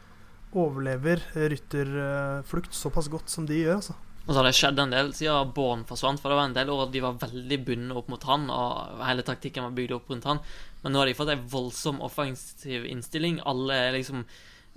[0.56, 3.98] overlever rytterflukt såpass godt som de gjør, altså.
[4.28, 6.68] Og så har det skjedd en del siden Born forsvant, for det var en del
[6.68, 10.28] år de var veldig bundet opp mot han, og hele taktikken var bygd opp rundt
[10.28, 10.42] han.
[10.82, 13.40] Men nå har de fått ei voldsom offensiv innstilling.
[13.48, 14.26] Alle liksom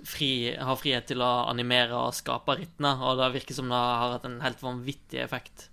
[0.08, 4.16] fri, har frihet til å animere og skape rittene, og det virker som det har
[4.16, 5.68] hatt en helt vanvittig effekt.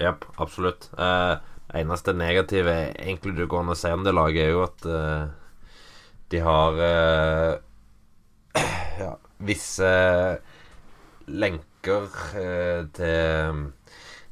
[0.00, 0.88] Jepp, absolutt.
[0.98, 1.36] Eh,
[1.74, 5.24] eneste negative egentlig du går an å si om det laget, er jo at eh,
[6.34, 7.52] de har eh,
[9.04, 9.12] ja,
[9.46, 9.90] visse
[11.30, 12.08] lenker
[12.40, 13.64] eh, til,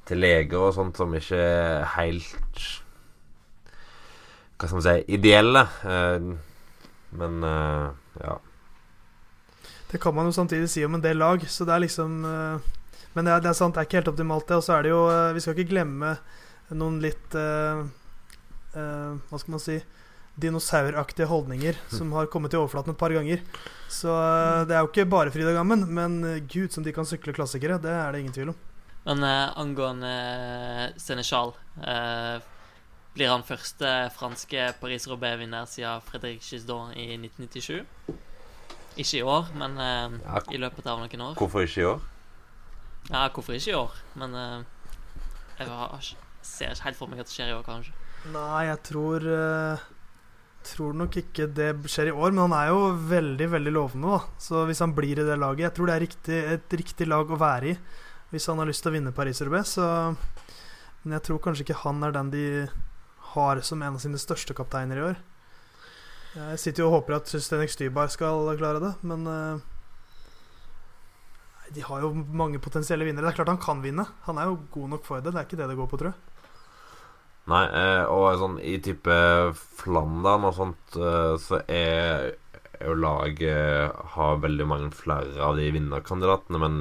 [0.09, 2.65] til leger og sånt som ikke er helt
[4.59, 5.67] Hva skal man si ideelle.
[5.87, 6.33] Eh,
[7.19, 7.89] men eh,
[8.23, 8.37] ja.
[9.93, 12.71] Det kan man jo samtidig si om en del lag, så det er liksom eh,
[13.15, 14.59] Men det er, det er sant, det er ikke helt optimalt, det.
[14.61, 16.15] Og så er det jo eh, Vi skal ikke glemme
[16.73, 17.83] noen litt uh,
[18.73, 19.83] uh, Hva skal man si
[20.41, 23.43] dinosauraktige holdninger som har kommet til overflaten et par ganger.
[23.93, 27.35] Så uh, det er jo ikke bare Frida gammen, men gud som de kan sykle
[27.37, 27.77] klassikere.
[27.83, 28.61] Det er det ingen tvil om.
[29.05, 30.13] Men angående
[30.97, 32.43] Senechal Seneschal eh,
[33.13, 37.83] Blir han første franske Paris-Roubais-vinner siden Fredrik Gisdon i 1997?
[38.97, 41.35] Ikke i år, men eh, Ja, i løpet av noen år.
[41.37, 42.01] hvorfor ikke i år?
[43.11, 43.97] Ja, hvorfor ikke i år?
[44.19, 44.63] Men uh,
[45.59, 46.13] jeg har,
[46.43, 47.97] ser ikke helt for meg at det skjer i år, kanskje.
[48.33, 49.89] Nei, jeg tror uh,
[50.63, 54.15] Tror nok ikke det skjer i år, men han er jo veldig veldig lovende.
[54.15, 57.09] da Så hvis han blir i det laget Jeg tror det er riktig, et riktig
[57.11, 57.77] lag å være i
[58.33, 59.75] hvis han har lyst til å vinne Paris-Roubais.
[61.03, 62.45] Men jeg tror kanskje ikke han er den de
[63.35, 65.19] har som en av sine største kapteiner i år.
[66.39, 69.59] Jeg sitter jo og håper at Stenek Stybar skal klare det, men nei,
[71.73, 73.29] De har jo mange potensielle vinnere.
[73.29, 74.05] Det er klart han kan vinne.
[74.27, 75.33] Han er jo god nok for det.
[75.33, 76.21] Det er ikke det det går på, tror jeg.
[77.51, 79.15] Nei, eh, og sånn i type
[79.81, 82.29] Flandern og sånt, eh, så er
[82.83, 86.79] jo laget har veldig mange flere av de vinnerkandidatene, men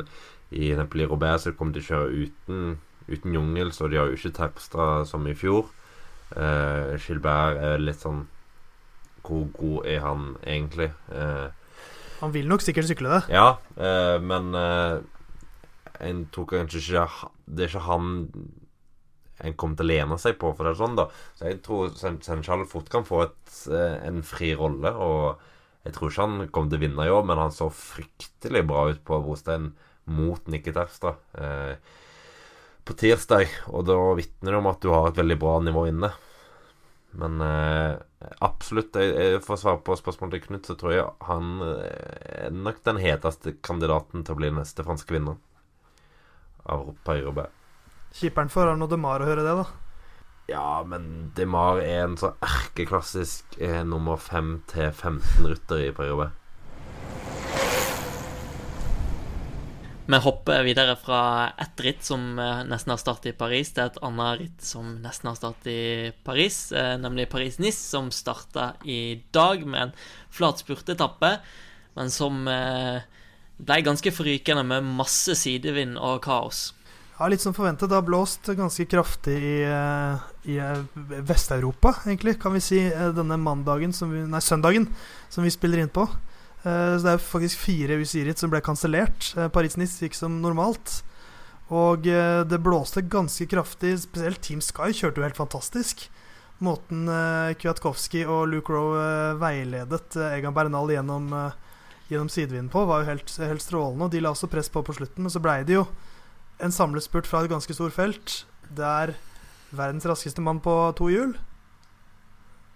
[0.51, 2.77] i Nepali Robert så kommer de til å kjøre uten,
[3.09, 5.69] uten jungel, så de har jo ikke Terpstra som i fjor.
[6.35, 8.21] Eh, Gilbert er litt sånn
[9.21, 10.87] Hvor god er han egentlig?
[11.11, 11.49] Eh,
[12.21, 13.21] Han vil nok sikkert sykle det.
[13.33, 14.99] ja, eh, men eh,
[16.07, 18.11] en tror kanskje ikke Det er ikke han
[19.41, 21.07] en kommer til å lene seg på, for det er sånn, da.
[21.33, 25.39] Så jeg tror Sen- Senchal fort kan få et, eh, en fri rolle, og
[25.83, 28.83] jeg tror ikke han kommer til å vinne i år, men han så fryktelig bra
[28.91, 29.71] ut på brostein
[30.05, 31.73] mot Nikki Terpstra eh,
[32.85, 36.11] på tirsdag, og da vitner det om at du har et veldig bra nivå inne.
[37.19, 37.97] Men eh,
[38.39, 42.55] absolutt, jeg, jeg får svare på spørsmålet til Knut, så tror jeg han eh, er
[42.55, 45.39] nok den heteste kandidaten til å bli neste franske vinner
[46.71, 47.51] av Paris-Roubaix.
[48.15, 49.65] Keeperen for Arno Demar å høre det, da.
[50.51, 56.40] Ja, men DeMar er en så erkeklassisk eh, nummer 5 til 15-rytter i Paris-Roubaix.
[60.05, 63.99] Vi hopper videre fra ett ritt som eh, nesten har startet i Paris, til et
[64.01, 69.61] annet ritt som nesten har startet i Paris, eh, nemlig Paris-Nice, som starta i dag
[69.65, 69.93] med en
[70.33, 71.35] flat spurtetappe,
[71.99, 73.05] men som eh,
[73.61, 76.71] ble ganske forrykende med masse sidevind og kaos.
[77.19, 77.85] Ja, Litt som forventet.
[77.91, 79.57] Det har blåst ganske kraftig i,
[80.49, 80.57] i
[81.29, 84.89] Vest-Europa, egentlig, kan vi si, denne mandagen som vi, Nei, søndagen
[85.29, 86.07] som vi spiller inn på.
[86.63, 89.31] Eh, Så det er faktisk fire UCI-ritt som ble kansellert.
[89.37, 91.01] Eh, Paris-Nice gikk som normalt.
[91.71, 93.95] Og eh, det blåste ganske kraftig.
[94.03, 96.09] Spesielt Team Sky kjørte jo helt fantastisk.
[96.61, 97.07] Måten
[97.57, 101.31] Kwiatkowski og Luke Rowe veiledet Egan Bernal gjennom,
[102.05, 104.05] gjennom sidevinden på, var jo helt, helt strålende.
[104.05, 105.87] Og de la også press på på slutten, men så blei det jo
[106.61, 109.15] en samlespurt fra et ganske stort felt, der
[109.73, 111.33] verdens raskeste mann på to hjul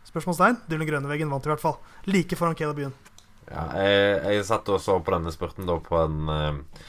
[0.09, 0.61] Spørsmålstegn?
[0.69, 1.77] Dylan Grønneveggen vant i hvert fall.
[2.07, 2.97] Like foran Caleb Ewan.
[3.45, 6.85] Ja, jeg, jeg satt og så på denne spurten da på en eh,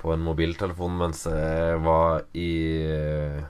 [0.00, 2.52] På en mobiltelefon mens jeg var i
[2.88, 3.40] eh,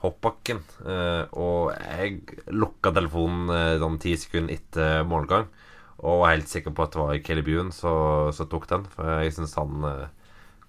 [0.00, 0.62] hoppbakken.
[0.88, 2.22] Eh, og jeg
[2.54, 3.50] lukka telefonen
[3.82, 5.50] sånn ti sekunder etter målgang.
[5.98, 8.86] Og var helt sikker på at det var Kelly Buen som tok den.
[8.94, 9.84] For jeg syns han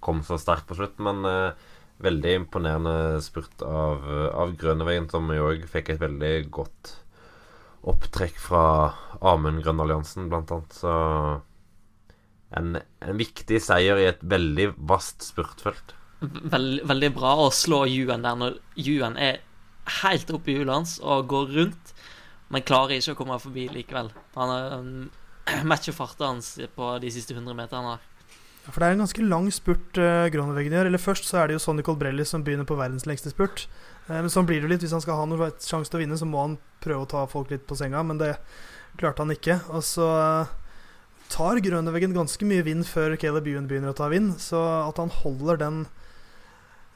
[0.04, 0.98] kom så sterkt på slutt.
[1.00, 1.22] Men
[2.04, 6.96] veldig imponerende spurt av, av Grønneveien, som jo òg fikk et veldig godt
[7.88, 8.64] opptrekk fra
[9.22, 10.76] Amund Grønn Alliansen, blant annet.
[10.76, 10.94] Så
[12.58, 15.96] en, en viktig seier i et veldig vast spurtfelt.
[16.20, 19.40] Veld, veldig bra å slå Ewan der når Ewan er
[20.02, 21.94] helt oppe i hjulet hans og går rundt,
[22.52, 24.12] men klarer ikke å komme forbi likevel.
[24.36, 24.94] Han um,
[25.70, 27.98] matcher farten hans på de siste 100 meterne.
[28.70, 30.90] For det er en ganske lang spurt uh, Grønneveggen gjør.
[30.92, 33.66] Eller først så er det jo Sonny Colbrelli som begynner på verdens lengste spurt.
[34.10, 34.82] Eh, men sånn blir det litt.
[34.86, 37.26] Hvis han skal ha noen sjanse til å vinne, så må han prøve å ta
[37.30, 38.36] folk litt på senga, men det
[39.00, 39.60] klarte han ikke.
[39.76, 40.52] Og så eh,
[41.30, 45.14] tar Grønneveggen ganske mye vind før Caleb Ewan begynner å ta vind, så at han
[45.22, 45.84] holder den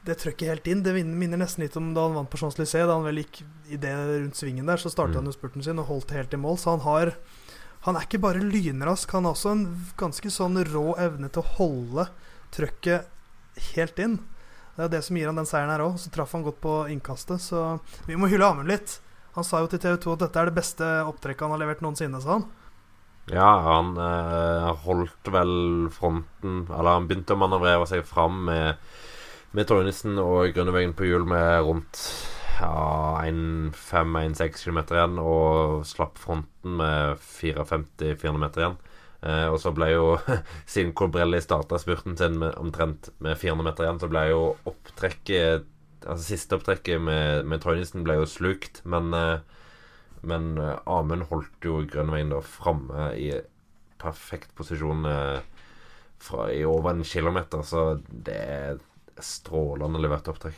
[0.04, 0.82] det trøkket helt inn.
[0.84, 2.84] Det minner nesten litt om da han vant på Champs-Élysées.
[2.84, 3.38] Da han vel gikk
[3.72, 5.22] i det rundt svingen der, så startet Mm.
[5.22, 6.58] han jo spurten sin og holdt helt i mål.
[6.60, 7.14] Så han har
[7.84, 9.64] Han er ikke bare lynrask, han har også en
[9.98, 12.06] ganske sånn rå evne til å holde
[12.50, 13.04] trøkket
[13.74, 14.14] helt inn.
[14.74, 15.96] Det er det som gir han den seieren her òg.
[16.02, 18.98] Så traff han godt på innkastet, så vi må hylle Amund litt.
[19.34, 21.82] Han sa jo til TV 2 at dette er det beste opptrekket han har levert
[21.82, 22.46] noensinne, sa han.
[23.32, 25.54] Ja, han eh, holdt vel
[25.88, 28.82] fronten Eller han begynte å manøvrere seg fram med,
[29.56, 32.02] med Tornissen og Grønneveggen på hjul med rundt
[32.60, 38.76] ja, 1,5-1,6 km igjen, og slapp fronten med 54-400 meter igjen.
[39.24, 40.06] Eh, og så ble jo,
[40.72, 45.70] siden Corbrelli starta spurten sin med, omtrent med 400 meter igjen, så ble jo opptrekket
[46.04, 49.38] Altså siste opptrekket med, med Tornissen ble jo slukt, men eh,
[50.26, 53.30] men eh, Amund holdt jo Grønveien da framme i
[54.00, 55.40] perfekt posisjon eh,
[56.20, 58.80] fra, i over en kilometer, så det er
[59.22, 60.56] strålende levert opptrekk.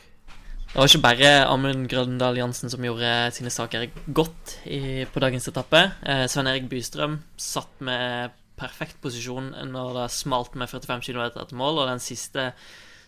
[0.67, 5.47] Det var ikke bare Amund Grøndal Jansen som gjorde sine saker godt i, på dagens
[5.51, 5.83] etappe.
[6.03, 11.57] Eh, Svein Erik Bystrøm satt med perfekt posisjon når det smalt med 45 km etter
[11.57, 12.51] mål, og den siste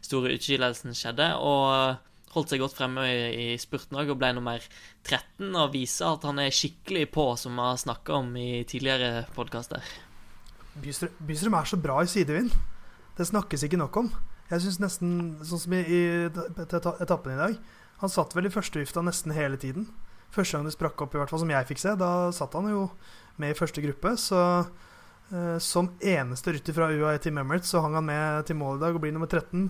[0.05, 1.31] store utskillelsen skjedde.
[1.41, 1.97] Og
[2.35, 4.63] holdt seg godt fremme i, i spurten òg, og ble nummer
[5.07, 5.49] 13.
[5.49, 9.85] Og viser at han er skikkelig på, som vi har snakka om i tidligere podkaster.
[10.79, 12.53] Bystrøm, er så bra i sidevind.
[13.17, 14.11] Det snakkes ikke nok om.
[14.49, 15.09] Jeg syns nesten
[15.45, 17.57] Sånn som i, i etappen i dag.
[17.99, 19.89] Han satt vel i førstevifta nesten hele tiden.
[20.31, 22.69] Første gang det sprakk opp, i hvert fall som jeg fikk se, da satt han
[22.69, 22.85] jo
[23.41, 24.13] med i første gruppe.
[24.21, 24.69] Så eh,
[25.61, 28.95] som eneste rytter fra UAE Team Emirates så hang han med til mål i dag
[28.97, 29.67] og blir nummer 13.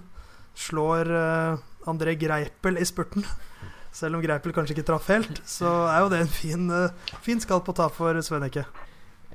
[0.59, 3.25] Slår eh, André Greipel i spurten.
[3.95, 7.41] Selv om Greipel kanskje ikke traff helt, så er jo det en fin, eh, fin
[7.41, 8.65] skalp å ta for Svenneke.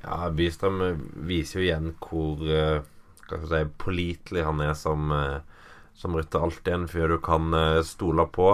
[0.03, 0.83] Ja, Bystrøm
[1.25, 2.83] viser jo igjen hvor uh,
[3.25, 5.09] si, pålitelig han er som,
[5.97, 6.45] som rytter.
[6.45, 7.49] Alltid en fyr du kan
[7.87, 8.51] stole på.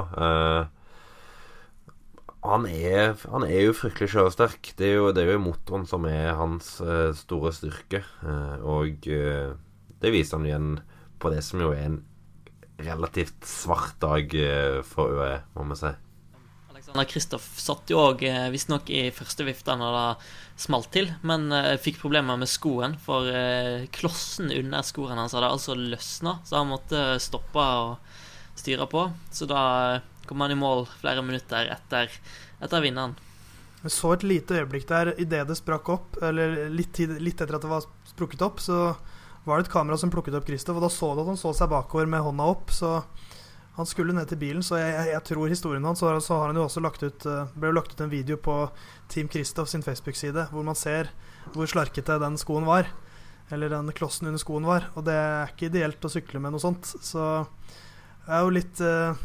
[2.42, 4.72] Han er, han, er, jo fryktelig kjøresterk.
[4.78, 6.80] Det er jo, det er jo motoren som er hans
[7.20, 8.02] store styrke.
[8.66, 9.06] og
[10.02, 10.72] det viser han igjen
[11.22, 12.00] på det som jo er en
[12.82, 14.34] relativt svart dag
[14.90, 15.92] for ØE, må vi si.
[16.74, 20.08] Alexander Kristoff satt jo òg visstnok i første vifte når det
[20.62, 25.50] smalt til, men uh, fikk problemer med skoen, for uh, klossen under skoen hans hadde
[25.50, 27.96] altså løsna, så han måtte stoppe og
[28.60, 29.08] styre på.
[29.34, 29.64] Så da
[30.32, 32.14] kom han i mål flere minutter etter,
[32.64, 33.18] etter vinneren.
[33.82, 37.58] Jeg så et lite øyeblikk der idet det sprakk opp, eller litt, tid, litt, etter
[37.58, 38.94] at det var sprukket opp, så
[39.44, 41.52] var det et kamera som plukket opp Kristoff, og da så du at han så
[41.58, 42.72] seg bakover med hånda opp.
[42.72, 42.94] Så
[43.76, 46.60] han skulle ned til bilen, så jeg, jeg, tror historien hans Så, så har han
[46.60, 48.56] jo også lagt ut uh, ble lagt ut en video på
[49.12, 51.10] Team Kristoff sin Facebook-side hvor man ser
[51.56, 52.88] hvor slarkete den skoen var.
[53.52, 54.88] Eller den klossen under skoen var.
[54.96, 56.94] Og det er ikke ideelt å sykle med noe sånt.
[57.02, 57.26] Så
[58.28, 59.18] det er jo litt uh,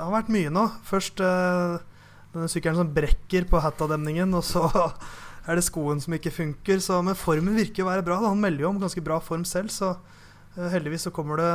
[0.00, 0.62] Det har vært mye nå.
[0.88, 1.76] Først uh,
[2.32, 4.62] denne sykkelen som brekker på Hatta-demningen, og så
[5.50, 6.80] er det skoen som ikke funker.
[6.80, 8.16] Så, men formen virker å være bra.
[8.22, 8.30] Da.
[8.32, 9.98] Han melder jo om ganske bra form selv, så
[10.56, 11.50] heldigvis så kommer det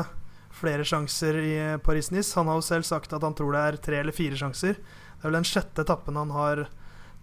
[0.54, 2.36] flere sjanser i Paris-Nice.
[2.38, 4.78] Han har jo selv sagt at han tror det er tre eller fire sjanser.
[4.78, 6.68] Det er vel den sjette etappen han har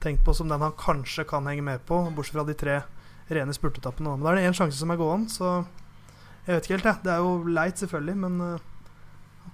[0.02, 2.80] tenkt på som den han kanskje kan henge med på, bortsett fra de tre
[3.30, 4.18] rene spurtetappene.
[4.18, 5.62] Men da er det én sjanse som er gåen, så
[6.48, 7.04] jeg vet ikke helt, jeg.
[7.06, 8.71] Det er jo leit, selvfølgelig, men uh,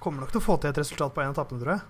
[0.03, 1.85] kommer nok til å få til et resultat på én etappe, tror jeg.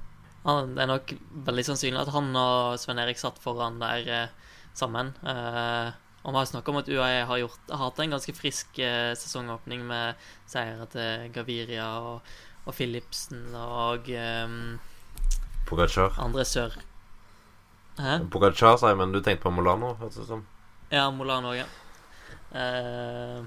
[0.45, 1.15] Ja, det er nok
[1.49, 5.13] veldig sannsynlig at han og Svein Erik satt foran der eh, sammen.
[5.27, 5.89] Eh,
[6.23, 9.15] og vi har snakka om at UAE har, gjort, har hatt en ganske frisk eh,
[9.19, 12.31] sesongåpning med seire til Gaviria og,
[12.65, 14.55] og Philipsen og eh,
[15.69, 16.17] Pogacar.
[16.23, 16.79] andre sør.
[17.99, 18.21] Hæ?
[18.31, 19.95] Pogacar, sa jeg, men du tenkte på Molano?
[20.01, 20.47] hørtes det som.
[20.93, 21.69] Ja, Molano òg, ja.
[22.57, 23.43] Eh,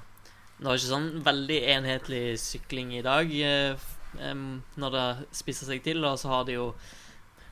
[0.61, 3.85] det var ikke sånn veldig enhetlig sykling i dag uh,
[4.19, 5.05] um, når det
[5.37, 6.03] spisser seg til.
[6.07, 6.71] Og så har de jo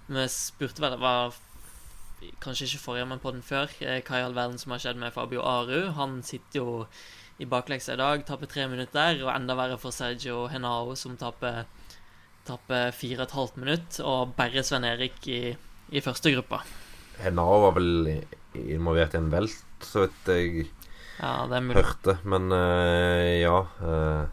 [0.10, 1.36] Vi spurte vel det var
[2.44, 3.72] kanskje ikke forrige, men på den før.
[3.80, 5.92] Eh, hva i all verden som har skjedd med Fabio Aru?
[5.96, 6.72] Han sitter jo
[7.40, 11.64] i bakleksa i dag, taper tre minutter, og enda verre for Sergio Henao, som taper,
[12.48, 15.54] taper fire og et halvt minutt, og bare Sven Erik i,
[15.96, 16.60] i første gruppa.
[17.22, 18.12] Henao var vel
[18.60, 20.68] involvert i en velt, så vidt jeg
[21.20, 24.28] ja, hørte, men uh, ja uh,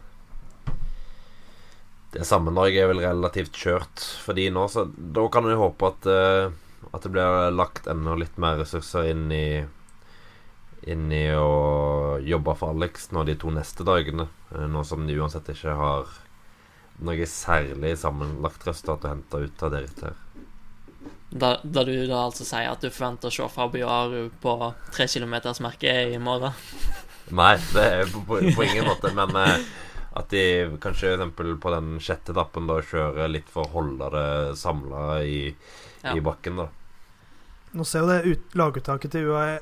[2.13, 6.07] Det sammendraget er vel relativt kjørt for de nå, så da kan vi håpe at
[6.07, 6.55] uh,
[6.91, 9.47] at det blir lagt enda litt mer ressurser inn i
[10.87, 14.27] Inn i å jobbe for Alex nå de to neste dagene.
[14.53, 16.11] Eh, nå som de uansett ikke har
[17.03, 20.21] noe særlig sammenlagt resultat å hente ut av dere her.
[21.27, 24.53] Da, da, du da altså sier at du forventer å se Fabio Aru på
[24.93, 26.55] tre kilometersmerket i morgen?
[27.35, 29.11] Nei, det er på, på, på ingen måte.
[29.17, 29.67] Men eh,
[30.17, 34.27] at de kanskje eksempel på den sjette etappen da kjører litt for å holde det
[34.59, 35.39] samla i,
[36.03, 36.15] ja.
[36.15, 36.67] i bakken, da.
[37.77, 39.57] Nå ser jo det ut, laguttaket til UAE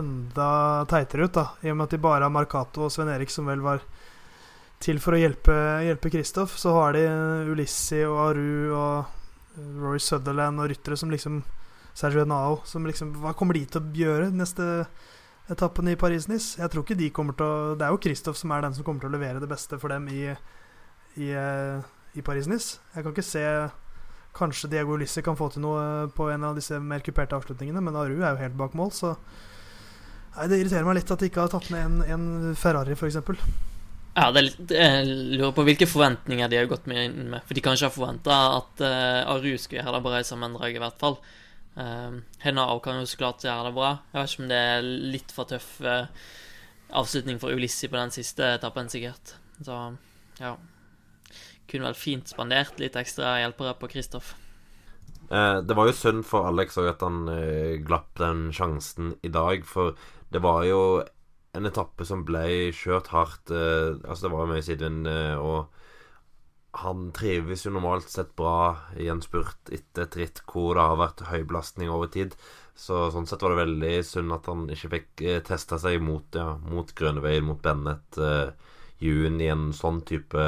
[0.00, 0.50] enda
[0.90, 1.46] teitere ut, da.
[1.62, 3.84] I og med at de bare har Marcato og Sven Erik som vel var
[4.80, 6.56] til for å hjelpe, hjelpe Kristoff.
[6.58, 7.04] Så har de
[7.50, 9.16] Ulissi og Aru og
[9.80, 11.42] Rory Sutherland og ryttere som liksom
[11.94, 14.86] Sergio Nao som liksom Hva kommer de til å gjøre neste
[15.50, 16.60] etappen i Paris-Nice?
[16.60, 18.86] Jeg tror ikke de kommer til å Det er jo Kristoff som er den som
[18.86, 20.24] kommer til å levere det beste for dem i,
[21.18, 22.80] i, eh, i Paris-Nice.
[22.94, 23.44] Jeg kan ikke se
[24.36, 27.98] Kanskje Diego Ulisse kan få til noe på en av disse mer kuperte avslutningene, men
[27.98, 29.16] Aru er jo helt bak mål, så
[30.36, 33.18] Nei, Det irriterer meg litt at de ikke har tatt med en, en Ferrari, f.eks.
[34.14, 37.42] Ja, det er litt, jeg lurer på hvilke forventninger de har gått med inn med.
[37.46, 40.82] For de kanskje har forventa at uh, Aru skulle gjøre det bra i sammendraget, i
[40.84, 41.18] hvert fall.
[41.78, 43.90] Uh, Henao kan jo så klart gjøre det bra.
[44.12, 46.06] Jeg vet ikke om det er litt for tøff uh,
[46.96, 49.34] avslutning for Ulissi på den siste etappen, sikkert.
[49.62, 49.78] Så
[50.40, 50.54] ja.
[51.70, 54.34] Kunne vel fint spandert litt ekstra hjelpere på Kristoff.
[55.30, 59.30] Eh, det var jo synd for Alex òg at han eh, glapp den sjansen i
[59.30, 59.94] dag, for
[60.34, 60.80] det var jo
[61.54, 63.52] en etappe som ble kjørt hardt.
[63.54, 65.79] Eh, altså, det var jo mye sidevind, eh, og
[66.72, 71.00] han trives jo normalt sett bra i en spurt etter et ritt hvor det har
[71.00, 72.36] vært høy belastning over tid.
[72.78, 76.24] Så sånn sett var det veldig synd at han ikke fikk eh, testa seg mot,
[76.36, 78.52] ja, mot Grønneveien, mot Bennett, eh,
[79.00, 80.44] Jun i en sånn type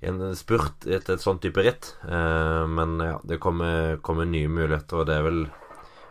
[0.00, 1.94] i en spurt etter et sånn type ritt.
[2.08, 5.42] Eh, men ja, det kommer, kommer, nye muligheter, og det er vel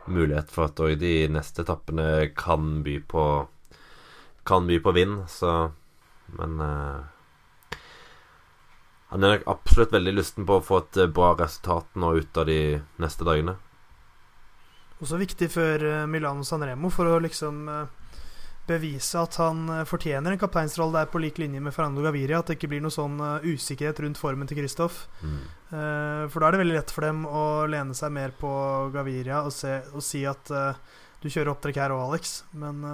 [0.10, 3.30] mulighet for at òg de neste etappene kan by på
[4.50, 5.72] Kan by på vind, så
[6.40, 7.19] Men eh,
[9.10, 12.38] han er nok absolutt veldig lysten på å få et eh, bra resultat nå ut
[12.38, 12.60] av de
[13.02, 13.56] neste dagene.
[15.00, 17.96] Også viktig før eh, Milano Sanremo for å liksom eh,
[18.70, 22.44] bevise at han fortjener en kapteinsrolle der på lik linje med Fernando Gaviria.
[22.44, 25.08] At det ikke blir noe sånn usikkerhet rundt formen til Kristoff.
[25.26, 25.40] Mm.
[26.30, 28.52] For da er det veldig lett for dem å lene seg mer på
[28.94, 32.36] Gaviria og, se, og si at du kjører opptrekk her òg, Alex.
[32.62, 32.86] Men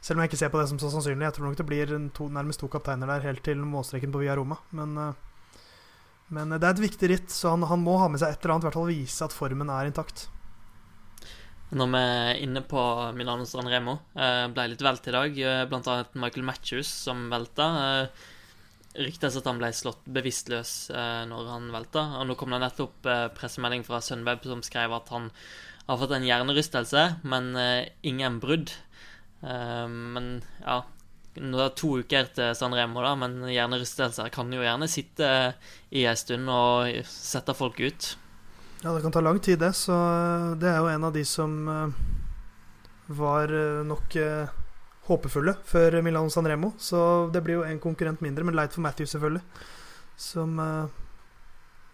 [0.00, 1.94] selv om jeg ikke ser på det som så sannsynlig, jeg tror nok det blir
[2.16, 4.56] to, nærmest to kapteiner der helt til målstreken på Via Roma.
[4.72, 4.96] Men
[6.32, 8.54] men det er et viktig ritt, så han, han må ha med seg et eller
[8.54, 8.64] annet.
[8.64, 10.28] I hvert fall vise at formen er intakt.
[11.74, 12.80] Når vi er inne på
[13.16, 15.38] Milano San Remo, eh, ble litt velt i dag.
[15.40, 17.66] Eh, blant annet Michael Matthews som velta.
[17.82, 18.24] Eh,
[19.04, 20.92] ryktes at han ble slått bevisstløs
[21.26, 22.04] når han velta.
[22.20, 25.32] Og nå kom det nettopp pressemelding fra Sunweb som skrev at han
[25.88, 27.58] har fått en hjernerystelse, men
[28.06, 28.70] ingen brudd.
[29.42, 30.28] Men
[30.62, 30.84] ja,
[31.40, 35.30] nå er det to uker til San Remo, da, men hjernerystelser kan jo gjerne sitte
[35.90, 38.14] i ei stund og sette folk ut.
[38.84, 39.72] Ja, det kan ta lang tid, det.
[39.72, 41.94] Så eh, det er jo en av de som eh,
[43.16, 44.18] var eh, nok
[45.08, 46.74] håpefulle før Milano San Remo.
[46.78, 49.42] Så det blir jo en konkurrent mindre, men leit for Matthew, selvfølgelig.
[50.20, 50.60] Som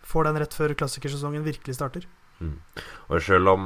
[0.07, 2.05] får den rett før klassikersesongen virkelig starter.
[2.41, 2.59] Mm.
[3.09, 3.65] Og selv om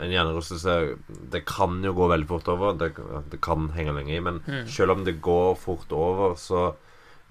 [0.00, 0.96] en hjernerystelse
[1.32, 2.76] Det kan jo gå veldig fort over.
[2.78, 2.92] Det,
[3.32, 4.20] det kan henge lenge i.
[4.24, 4.66] Men mm.
[4.70, 6.72] selv om det går fort over, så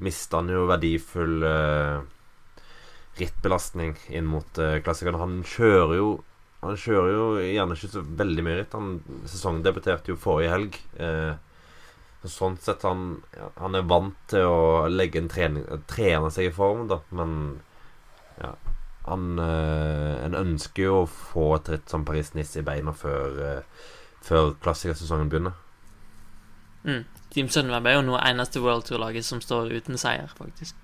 [0.04, 2.04] mister han jo verdifull uh,
[3.20, 5.22] rittbelastning inn mot uh, klassikerne.
[5.22, 6.12] Han kjører jo
[6.64, 8.76] Han kjører jo gjerne ikke så veldig mye ritt.
[8.78, 10.78] Han sesongdebuterte jo forrige helg.
[10.96, 11.36] Uh,
[12.24, 13.18] sånn sett han,
[13.60, 17.58] han er vant til å legge en trening trene seg i form, da, men
[19.06, 23.90] han øh, En ønsker jo å få et ritt som Paris-Nice i beina før, øh,
[24.24, 25.58] før klassikersesongen begynner.
[26.84, 27.04] Mm.
[27.34, 30.78] Team Sunweb er jo nå eneste World Tour-laget som står uten seier, faktisk.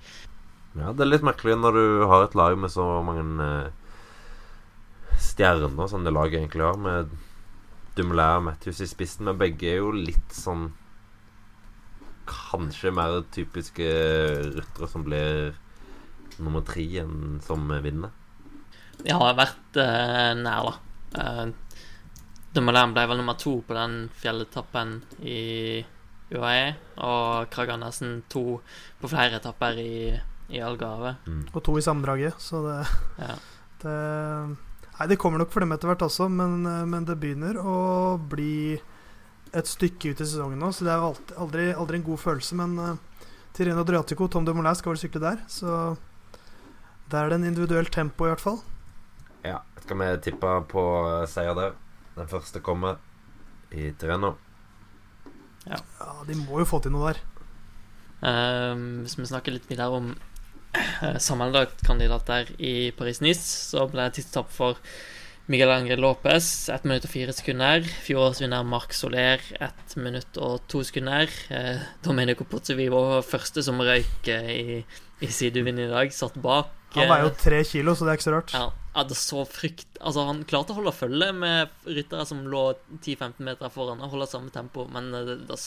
[0.77, 3.71] Ja, det er litt merkelig når du har et lag med så mange øh,
[5.19, 7.15] stjerner som det laget egentlig har, med
[7.97, 10.71] Dumoulin og Matthews i spissen, men begge er jo litt sånn
[12.29, 13.85] Kanskje mer typiske
[14.53, 15.55] ryttere som blir
[16.43, 16.85] nummer tre
[17.45, 18.13] som vinner?
[19.05, 20.73] Jeg har vært uh, nær, da.
[21.15, 21.69] Uh,
[22.53, 25.83] Dumoulin ble vel nummer to på den fjelletappen i
[26.33, 26.73] UAE,
[27.05, 28.59] og Kragernessen to
[28.99, 29.93] på flere etapper i,
[30.51, 31.15] i Algarve.
[31.29, 31.45] Mm.
[31.53, 32.79] Og to i sammendraget, så det,
[33.21, 33.37] ja.
[33.83, 33.99] det
[34.99, 38.75] Nei, det kommer nok for dem etter hvert også, men, men, det begynner å bli
[39.55, 42.57] et stykke ut i sesongen nå, så det er aldri, aldri, aldri en god følelse.
[42.59, 45.77] Men uh, Tireno Adriatico, Tom Dumoulin skal vel sykle der, så
[47.11, 48.59] der er det en individuelt tempo, i hvert fall.
[49.45, 49.61] Ja.
[49.83, 50.83] Skal vi tippe på
[51.31, 51.77] seier der?
[52.17, 52.99] Den første kommer
[53.71, 54.35] i Tireno.
[55.65, 55.79] Ja.
[55.99, 57.21] ja, de må jo få til noe der.
[58.19, 64.51] Uh, hvis vi snakker litt videre om uh, sammenlagtkandidater i Paris-Nice, så ble det tidstap
[64.53, 64.77] for
[65.49, 67.85] Miguel Angre Lopez, 1 minutt og 4 sekunder.
[68.05, 71.31] Fjorårsvinner Marc Soler, 1 minutt og 2 sekunder.
[71.49, 74.75] Eh, Domenico Pozzovivo, første som røyk eh, i,
[75.25, 76.69] i sidevind i dag, satt bak.
[76.95, 78.53] Han veier jo tre kilo, så det er ikke så rart.
[78.55, 82.63] Ja, hadde så frykt Altså, han klarte å holde følge med ryttere som lå
[82.97, 85.59] 10-15 meter foran, og holde samme tempo, men eh, det, det,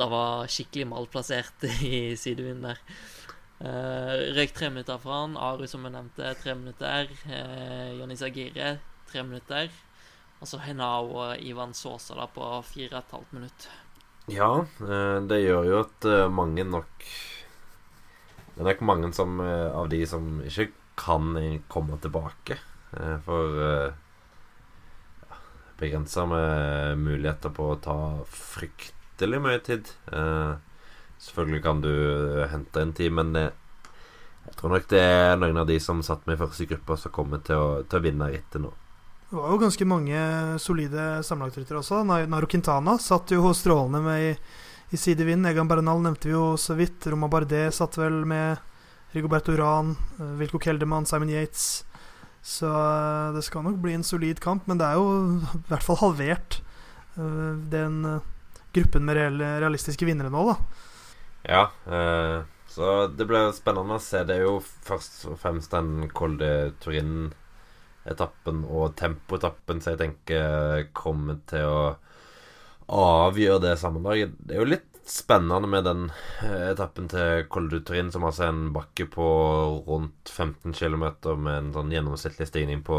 [0.00, 2.82] det var skikkelig malplassert i sidevinden der.
[3.62, 5.36] Uh, røyk tre minutter fra han.
[5.38, 7.12] Aru, som jeg nevnte, tre minutter.
[7.28, 8.72] Uh, Jonny Agire,
[9.06, 9.70] tre minutter.
[10.42, 13.68] Og så Henao og Ivan Sosa da på fire og et halvt minutt.
[14.30, 17.06] Ja, eh, det gjør jo at eh, mange nok
[18.52, 21.32] Det er nok mange som, eh, av de som ikke kan
[21.72, 22.58] komme tilbake.
[23.24, 25.36] For ja,
[25.80, 27.96] begrensa med muligheter på å ta
[28.28, 29.88] fryktelig mye tid.
[31.16, 31.94] Selvfølgelig kan du
[32.52, 36.36] hente en tid, men jeg tror nok det er noen av de som satt med
[36.36, 38.72] i første gruppe, som kommer til å, til å vinne rittet nå.
[39.32, 40.22] Det var jo ganske mange
[40.60, 42.02] solide sammenlagtryttere også.
[42.04, 44.32] Naro Quintana satt jo strålende med i,
[44.92, 45.46] i sidevind.
[45.48, 47.06] Egan Bernal nevnte vi jo så vidt.
[47.08, 48.60] Roma Bardet satt vel med
[49.16, 51.84] Rigoberto Uran, eh, Wilco Keldermann, Simon Yates.
[52.42, 55.08] Så eh, det skal nok bli en solid kamp, men det er jo
[55.56, 56.60] i hvert fall halvert
[57.16, 58.20] eh, den
[58.72, 60.56] gruppen med reelle, realistiske vinnere nå, da.
[61.42, 61.64] Ja,
[62.70, 64.20] så det blir spennende å se.
[64.24, 70.86] Det er jo først og fremst den Col de Turin-etappen og tempoetappen som jeg tenker
[70.96, 71.82] kommer til å
[72.92, 74.34] avgjøre det sammendraget.
[74.38, 76.04] Det er jo litt spennende med den
[76.44, 79.26] eh, etappen til Col du Turin, som altså er en bakke på
[79.88, 81.06] rundt 15 km
[81.42, 82.98] med en sånn gjennomsnittlig stigning på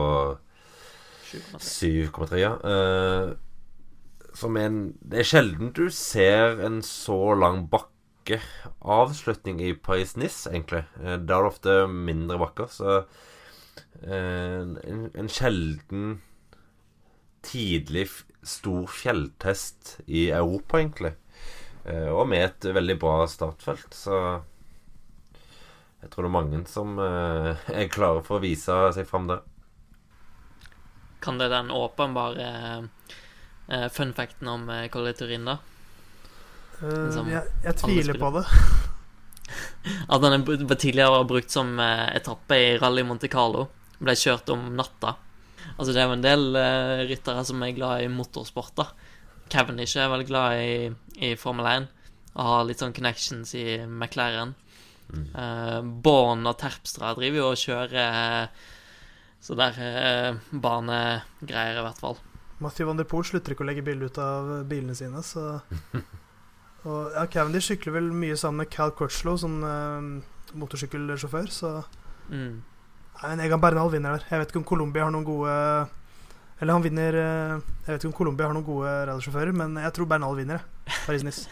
[1.34, 1.60] 7,3.
[1.64, 2.54] 7,3, ja.
[2.60, 3.34] Eh,
[4.34, 10.84] som en Det er sjelden du ser en så lang bakkeavslutning i Paris-Nice, egentlig.
[11.00, 13.04] Eh, da er det ofte mindre bakker, så
[14.04, 14.78] en,
[15.16, 16.22] en sjelden
[17.46, 18.08] tidlig
[18.48, 21.14] stor fjelltest i Europa, egentlig.
[21.86, 24.20] Eh, og med et veldig bra startfelt, så
[26.04, 29.44] jeg tror det er mange som eh, er klare for å vise seg fram der.
[31.24, 32.48] Kan det den åpenbare
[33.72, 35.58] eh, fun facten om Col Turin, da?
[36.82, 38.44] Eh, Som jeg, jeg tviler på det.
[40.12, 43.68] At den er tidligere var brukt som etappe i Rally Monte Carlo.
[44.04, 45.16] Ble kjørt om natta.
[45.78, 48.88] Altså, det er jo en del uh, ryttere som er glad i motorsport, da.
[49.52, 50.76] Cavendish er veldig glad i,
[51.28, 51.90] i Formel 1
[52.34, 54.56] og har litt sånn connections i McLaren.
[55.14, 58.64] Uh, Born og Terpstra driver jo og kjører uh,
[59.44, 62.18] så der uh, banegreier, i hvert fall.
[62.64, 65.60] Mathieu van der Poel slutter ikke å legge bilde ut av bilene sine, så
[66.84, 71.76] Og ja, Cavendish sykler vel mye sammen med Cal Crutchlow som eh, motorsykkelsjåfør, så
[72.32, 72.64] Mm.
[73.24, 74.26] Nei, en Egan Bernal vinner der.
[74.30, 75.52] Jeg vet ikke om Colombia har noen gode
[76.60, 77.54] Eller han vinner eh,
[77.86, 80.98] Jeg vet ikke om Colombia har noen gode rallysjåfører, men jeg tror Bernal vinner, jeg.
[81.08, 81.48] Paris-Nice.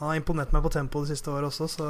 [0.00, 1.88] Han har imponert meg på tempo det siste året også, så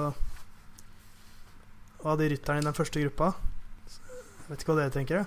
[2.01, 5.21] Og av de rytterne i den første gruppa Jeg vet ikke hva dere tenker.
[5.21, 5.27] jeg.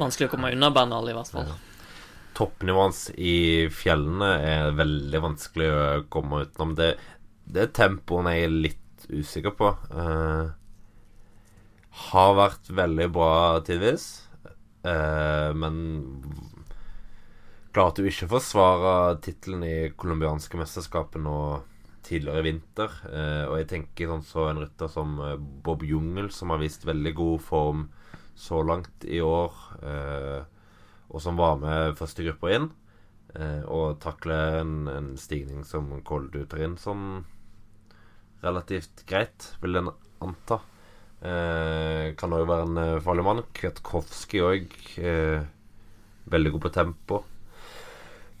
[0.00, 1.48] Vanskelig å komme unna Bernal, i hvert fall.
[1.48, 1.56] Ja.
[2.36, 3.34] Toppnivået hans i
[3.74, 5.80] fjellene er veldig vanskelig å
[6.12, 6.76] komme utenom.
[6.78, 6.92] Det,
[7.50, 9.72] det er tempoen jeg er litt usikker på.
[9.90, 10.44] Eh,
[12.08, 13.32] har vært veldig bra
[13.66, 14.06] tidvis,
[14.84, 15.76] eh, men
[17.74, 21.36] klarte jo ikke å forsvare tittelen i colombianske mesterskapet nå
[22.06, 22.94] tidligere i vinter.
[23.10, 26.86] Eh, og jeg tenker sånn så en rytter som eh, Bob Jungel, som har vist
[26.88, 27.88] veldig god form
[28.40, 30.40] så langt i år, eh,
[31.10, 32.70] og som var med første gruppa inn,
[33.34, 37.24] eh, og takle en, en stigning som Koldu tar inn som
[38.40, 39.92] relativt greit, vil en
[40.24, 40.62] anta.
[41.20, 43.42] Eh, kan òg være en eh, farlig mann.
[43.56, 44.76] Kwiatkowski òg.
[45.00, 45.42] Eh,
[46.30, 47.22] veldig god på tempo.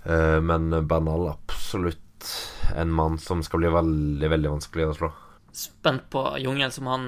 [0.04, 2.32] Eh, men Bernal absolutt
[2.76, 5.10] en mann som skal bli veldig, veldig vanskelig å slå.
[5.56, 7.06] Spent på Jungel, som han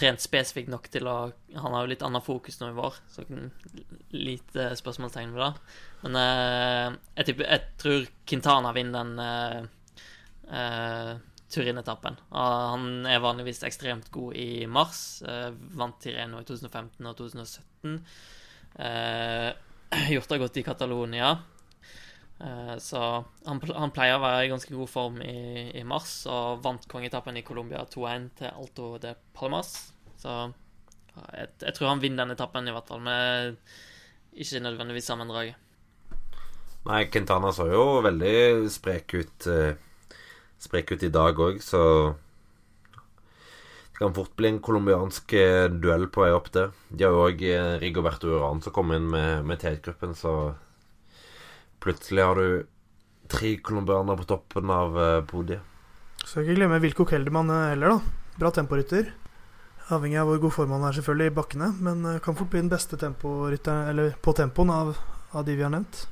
[0.00, 1.16] trent spesifikt nok til å
[1.60, 3.24] Han har jo litt annet fokus nå i vår, så
[4.14, 5.74] lite spørsmålstegn ved det.
[6.04, 9.58] Men eh, jeg, typer, jeg tror Quintana vinner den eh,
[10.60, 11.12] eh,
[11.50, 12.18] Turin-etappen.
[12.30, 15.22] Han er vanligvis ekstremt god i mars.
[15.26, 17.96] Eh, vant Tireno i 2015 og 2017.
[18.78, 19.48] Eh,
[20.14, 21.32] gjort det godt i Catalonia.
[22.40, 23.02] Eh, så
[23.44, 27.82] han, pleier å være i ganske god form i, mars, og vant kongeetappen i Colombia
[27.82, 29.74] 2-1 til Alto de Palmas.
[30.22, 30.38] Så
[31.34, 33.58] jeg, tror han vinner den etappen, i hvert fall, med
[34.38, 35.58] ikke nødvendigvis sammendraget.
[36.86, 39.48] Nei, Quintana så jo veldig sprek ut
[40.60, 42.14] Sprek ut i dag òg, så
[43.90, 46.70] Det kan fort bli en colombiansk eh, duell på vei opp der.
[46.88, 50.54] De har jo òg eh, Rigoberto Uran som kom inn med, med T-gruppen, så
[51.84, 52.62] plutselig har du
[53.28, 55.60] tre colombianere på toppen av eh, podiet.
[56.24, 58.30] Skal ikke glemme Wilco Kelderman eh, heller, da.
[58.40, 59.12] Bra temporytter.
[59.92, 62.72] Avhengig av hvor god form han er selvfølgelig i bakkene, men kan fort bli den
[62.72, 64.96] beste temporytteren Eller på tempoen av,
[65.32, 66.06] av de vi har nevnt.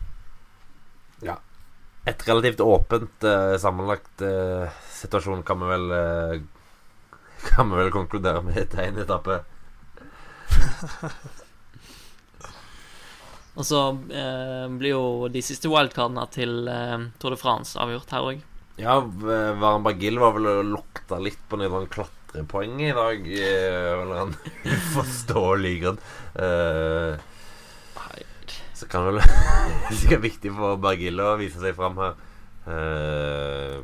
[2.06, 6.38] Et relativt åpent uh, sammenlagt uh, situasjon kan vi vel uh,
[7.50, 9.42] Kan vi vel konkludere med etter én etappe.
[13.58, 13.80] Og så
[14.14, 18.44] eh, blir jo de siste wildcardene til eh, Tour de France avgjort her òg.
[18.78, 23.26] Ja, Varen Bagil var vel og lukta litt på noen sånn klatrepoeng i dag.
[23.26, 24.36] Eller en
[24.76, 25.98] uforståelig grunn.
[26.38, 27.12] Eh,
[28.78, 29.22] så kan det vel
[30.00, 32.18] sikkert viktig for Bergille å vise seg fram her.
[32.68, 33.80] Uh,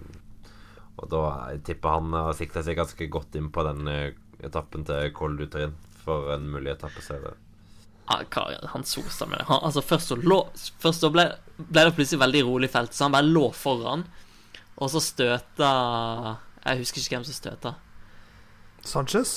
[1.00, 1.22] og da
[1.52, 4.12] jeg tipper han har sikta seg ganske godt inn på den eh,
[4.46, 5.74] etappen til Col du Trin
[6.04, 7.32] for en mulig etappeserie.
[8.06, 8.20] Ja,
[8.70, 9.46] han sosa med det.
[9.48, 10.38] Han, altså, først så, lå,
[10.82, 11.24] først så ble,
[11.56, 14.04] ble, det plutselig veldig rolig felt, så han bare lå foran.
[14.74, 15.70] Og så støta
[16.64, 17.74] Jeg husker ikke hvem som støta.
[18.84, 19.34] Sanchez?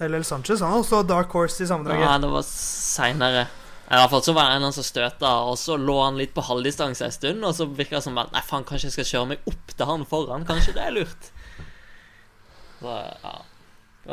[0.00, 0.62] LL Sanchez?
[0.64, 2.06] Han har også dark horse i sammendraget.
[2.06, 3.46] Ja, det var seinere.
[3.90, 6.44] I hvert fall så var det en som støta, og så lå han litt på
[6.46, 9.30] halvdistanse en stund, og så virka det som at Nei, faen, kanskje jeg skal kjøre
[9.32, 10.46] meg opp til han foran?
[10.46, 11.30] Kanskje det er lurt?
[12.78, 13.32] Så, ja.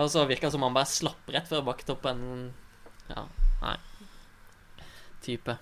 [0.02, 2.24] Og så virka det som han bare slapp rett før bakketoppen.
[3.12, 3.28] Ja,
[3.62, 3.76] nei.
[5.22, 5.60] Type.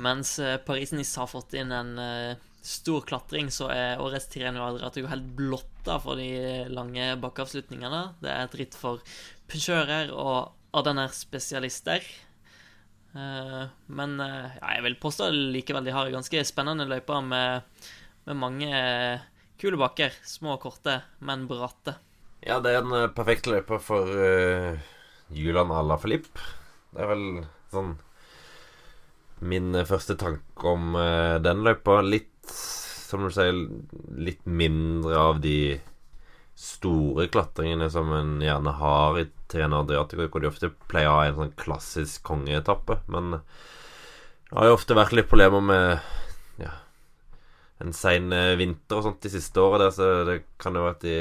[0.00, 5.10] Mens eh, Paris-Nice har fått inn en uh, stor klatring, så er årets Tirreno Adriatico
[5.12, 8.02] helt blotta for de lange bakkeavslutningene.
[8.24, 9.04] Det er et ritt for
[9.50, 12.04] punsjører og Ardenner-spesialister.
[13.10, 17.82] Uh, men uh, ja, jeg vil påstå likevel de har ganske spennende løyper med,
[18.28, 18.70] med mange
[19.60, 20.14] kule bakker.
[20.26, 21.96] Små og korte, men bratte.
[22.46, 24.78] Ja, det er en perfekt løype for uh,
[25.34, 26.46] Julian Alaphilippe.
[26.94, 27.26] Det er vel
[27.74, 27.98] sånn
[29.40, 32.00] min første tanke om uh, den løypa.
[32.06, 33.56] Litt, som du sier,
[34.14, 35.80] litt mindre av de
[36.60, 41.26] store klatringene som en gjerne har i Trena Adriatico, hvor de ofte pleier å ha
[41.28, 43.00] en sånn klassisk kongeetappe.
[43.10, 46.72] Men det har jo ofte vært litt problemer med ja,
[47.82, 51.06] en sein eh, vinter og sånt de siste åra, så det kan jo være at
[51.06, 51.18] de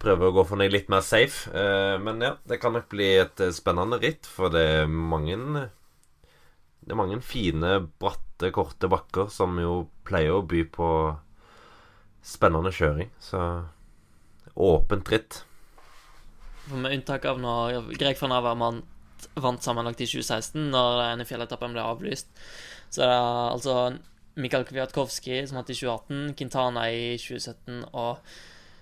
[0.00, 1.50] prøver å gå for noe litt mer safe.
[1.52, 5.68] Eh, men ja, det kan nok bli et spennende ritt, for det er mange
[6.80, 10.88] det er mange fine, bratte, korte bakker som jo pleier å by på
[12.24, 13.10] spennende kjøring.
[13.20, 13.40] Så
[14.56, 15.42] åpent ritt.
[16.70, 18.82] Med unntak av når Greg van Averman
[19.40, 22.30] vant sammenlagt i 2016, når denne fjelletappen ble avlyst.
[22.90, 23.74] Så det er altså
[24.40, 28.22] Mikael Kwiatkowski som vant i 2018, Quintana i 2017 og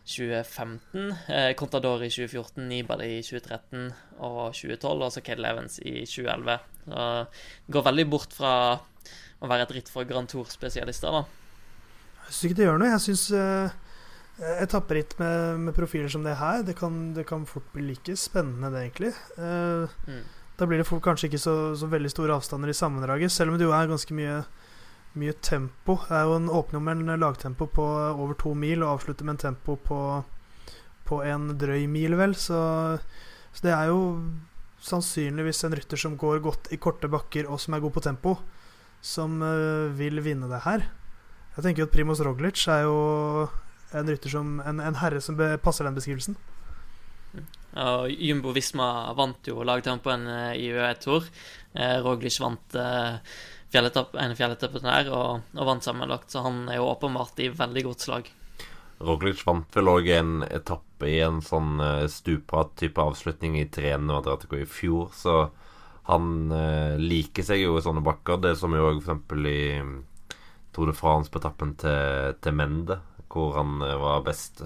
[0.09, 1.11] 2015.
[1.28, 3.91] Eh, Contador i 2014, Nibali i 2013
[4.24, 6.59] og 2012, og så Cadel Evans i 2011.
[6.86, 7.09] Så
[7.66, 8.55] det går veldig bort fra
[9.39, 11.26] å være et ritt for Grand Tour-spesialister, da.
[12.28, 12.91] Jeg syns ikke det gjør noe.
[12.93, 13.76] Jeg syns uh,
[14.39, 18.70] etapperitt med, med, profiler som det her, det kan, det kan, fort bli like spennende,
[18.70, 19.12] det, egentlig.
[19.39, 20.24] Uh, mm.
[20.59, 23.66] Da blir det kanskje ikke så, så, veldig store avstander i sammendraget, selv om det
[23.66, 24.43] jo er ganske mye
[25.18, 25.97] mye tempo.
[26.09, 29.36] Det er jo en åpning med en lagtempo på over to mil og avslutter med
[29.36, 30.01] en tempo på,
[31.09, 32.36] på en drøy mil, vel.
[32.39, 32.61] Så,
[33.53, 34.03] så, det er jo
[34.84, 38.36] sannsynligvis en rytter som går godt i korte bakker og som er god på tempo,
[39.03, 40.86] som uh, vil vinne det her.
[41.57, 42.99] Jeg tenker jo at Primoz Roglic er jo
[43.93, 46.36] en rytter som En, en herre som passer den beskrivelsen.
[47.76, 51.28] Ja, Jumbo Visma vant jo lagtempoen eh, i UE-tour.
[51.74, 53.20] Eh, Roglic vant eh,
[53.72, 57.84] fjelletapp, en fjelletappe der og, og, vant sammenlagt, så han er jo åpenbart i veldig
[57.91, 58.30] godt slag.
[59.05, 64.24] Roglic vant vel òg en etappe i en sånn uh, stupbratt-type avslutning i Trenen og
[64.24, 65.36] Adriatico i fjor, så
[66.09, 68.41] han eh, liker seg jo i sånne bakker.
[68.41, 69.34] Det som jo f.eks.
[69.45, 69.91] i mm,
[70.72, 72.97] Tour de France på etappen til, til, Mende,
[73.33, 74.62] hvor han uh, var best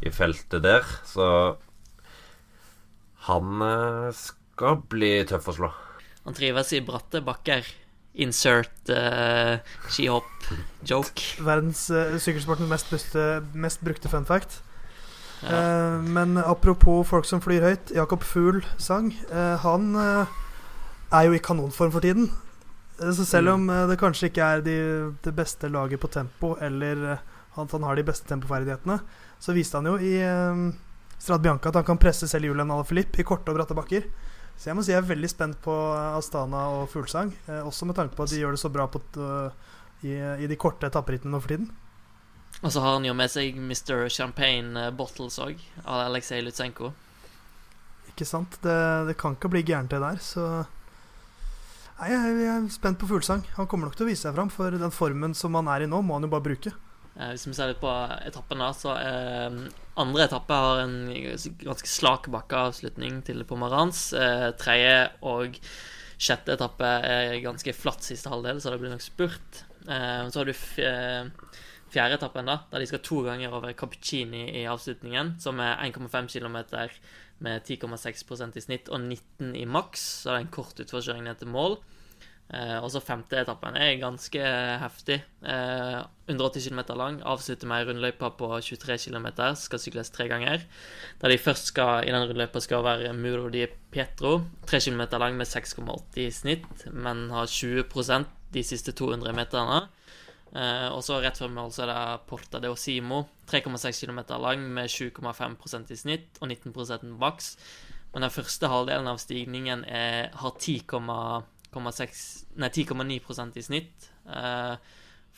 [0.00, 0.86] i feltet der.
[1.04, 1.26] Så
[3.28, 3.60] han
[4.16, 5.72] skal bli tøff å slå.
[6.24, 7.66] Han trives i bratte bakker.
[8.20, 11.24] Insert uh, skihopp-joke.
[11.46, 13.16] Verdens uh, sykkelsportens mest,
[13.54, 14.60] mest, brukte fun fact.
[15.40, 15.48] Ja.
[15.48, 17.94] Uh, men apropos folk som flyr høyt.
[17.96, 19.12] Jakob Fugl sang.
[19.30, 22.30] Uh, han er jo i kanonform for tiden.
[23.00, 23.54] så selv mm.
[23.54, 24.76] om det kanskje ikke er de,
[25.24, 27.16] det beste laget på tempo, eller
[27.58, 29.00] at han har de beste tempoferdighetene,
[29.42, 30.14] så viste han jo i
[31.20, 34.06] Strad Bianca at han kan presse selv Julian Alaphilippe i korte og bratte bakker.
[34.60, 37.30] Så jeg må si jeg er veldig spent på Astana og Fuglesang.
[37.48, 40.48] Eh, også med tanke på at de gjør det så bra på, uh, i, i,
[40.50, 41.70] de korte etapperittene nå for tiden.
[42.60, 44.08] Og så har han jo med seg Mr.
[44.12, 46.92] Champagne eh, Bottles òg, av Aleksej Lutsenko.
[48.12, 48.58] Ikke sant.
[48.64, 48.76] Det,
[49.08, 50.20] det, kan ikke bli gærent, det der.
[50.24, 50.44] Så
[52.00, 53.44] Nei, jeg, jeg er spent på Fuglesang.
[53.56, 55.88] Han kommer nok til å vise seg fram, for den formen som han er i
[55.88, 56.72] nå, må han jo bare bruke.
[57.18, 57.92] Eh, hvis vi ser litt på
[58.26, 59.56] etappen, da, så eh,
[60.00, 60.98] andre etappe har en
[61.62, 64.10] ganske slak bakkeavslutning til Pomerans.
[64.16, 65.58] Eh, tredje og
[66.20, 69.64] sjette etappe er ganske flatt siste halvdel, så det blir nok spurt.
[69.88, 70.54] Eh, så har du
[71.90, 76.30] fjerde etappen, da, der de skal to ganger over Cappuccini i avslutningen, som er 1,5
[76.30, 76.60] km
[77.40, 81.40] med 10,6% i snitt og 19 i maks, så det er en kort utforkjøring ned
[81.40, 81.80] til mål.
[82.50, 84.40] Eh, og så femte etappen er ganske
[84.82, 85.20] heftig.
[85.46, 87.20] Eh, 180 km lang.
[87.22, 89.28] Avslutter med ei rundløype på 23 km.
[89.54, 90.64] Skal sykles tre ganger.
[91.22, 94.40] Der de først skal i den rundløypa skal være Muro di Pietro.
[94.66, 99.86] 3 km lang med 6,80 i snitt, men har 20% de siste 200 meterne.
[100.50, 104.66] Eh, og så rett før mål så er det Porta de Osimo, 3,6 km lang
[104.74, 107.54] med 7,5% i snitt og 19% maks.
[108.10, 114.10] Men den første halvdelen av stigningen er, har 10,6 Nei, 10,9% i snitt.
[114.26, 114.74] Eh,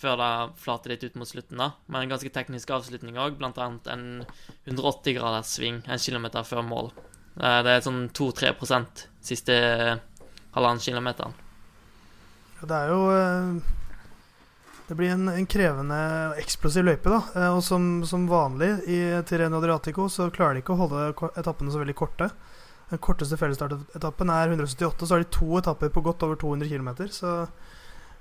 [0.02, 0.30] før det
[0.62, 1.72] flater litt ut mot slutten, da.
[1.86, 4.06] Men en ganske teknisk avslutning òg, annet en
[4.66, 6.90] 180 graders sving en kilometer før mål.
[7.40, 9.54] Eh, det er sånn 2-3% siste
[10.52, 11.36] halvannen kilometeren.
[12.62, 13.54] Det er jo eh,
[14.86, 15.98] Det blir en, en krevende
[16.32, 17.20] og eksplosiv løype, da.
[17.36, 21.72] Eh, og som, som vanlig i Tireno Adriatico så klarer de ikke å holde etappene
[21.72, 22.32] så veldig korte.
[22.92, 26.90] Den korteste fellesstartetappen er 178, så har de to etapper på godt over 200 km.
[27.08, 27.30] Så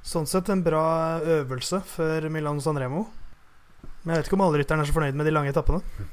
[0.08, 3.04] sånn sett en bra øvelse før Milan San Remo.
[4.02, 6.08] Men jeg vet ikke om alle rytterne er så fornøyd med de lange etappene.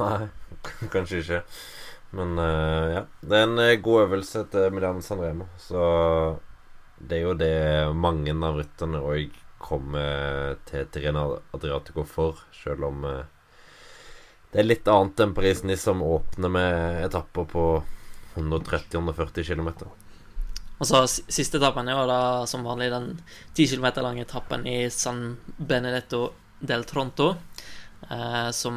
[0.00, 0.30] Nei,
[0.94, 1.42] kanskje ikke.
[2.16, 5.50] Men uh, ja, det er en god øvelse til Milan San Remo.
[5.60, 5.82] Så
[6.96, 7.52] det er jo det
[8.00, 13.28] mange av rytterne òg kommer til Tirena Adriatico for, selv om uh,
[14.50, 17.64] det er litt annet enn Paris-Nice, som åpner med etapper på
[18.34, 19.70] 130-140 km.
[20.80, 23.12] Og så Siste etappen er jo da som vanlig den
[23.54, 27.34] 10 km lange etappen i San Benedetto del Tronto.
[28.10, 28.76] Eh, som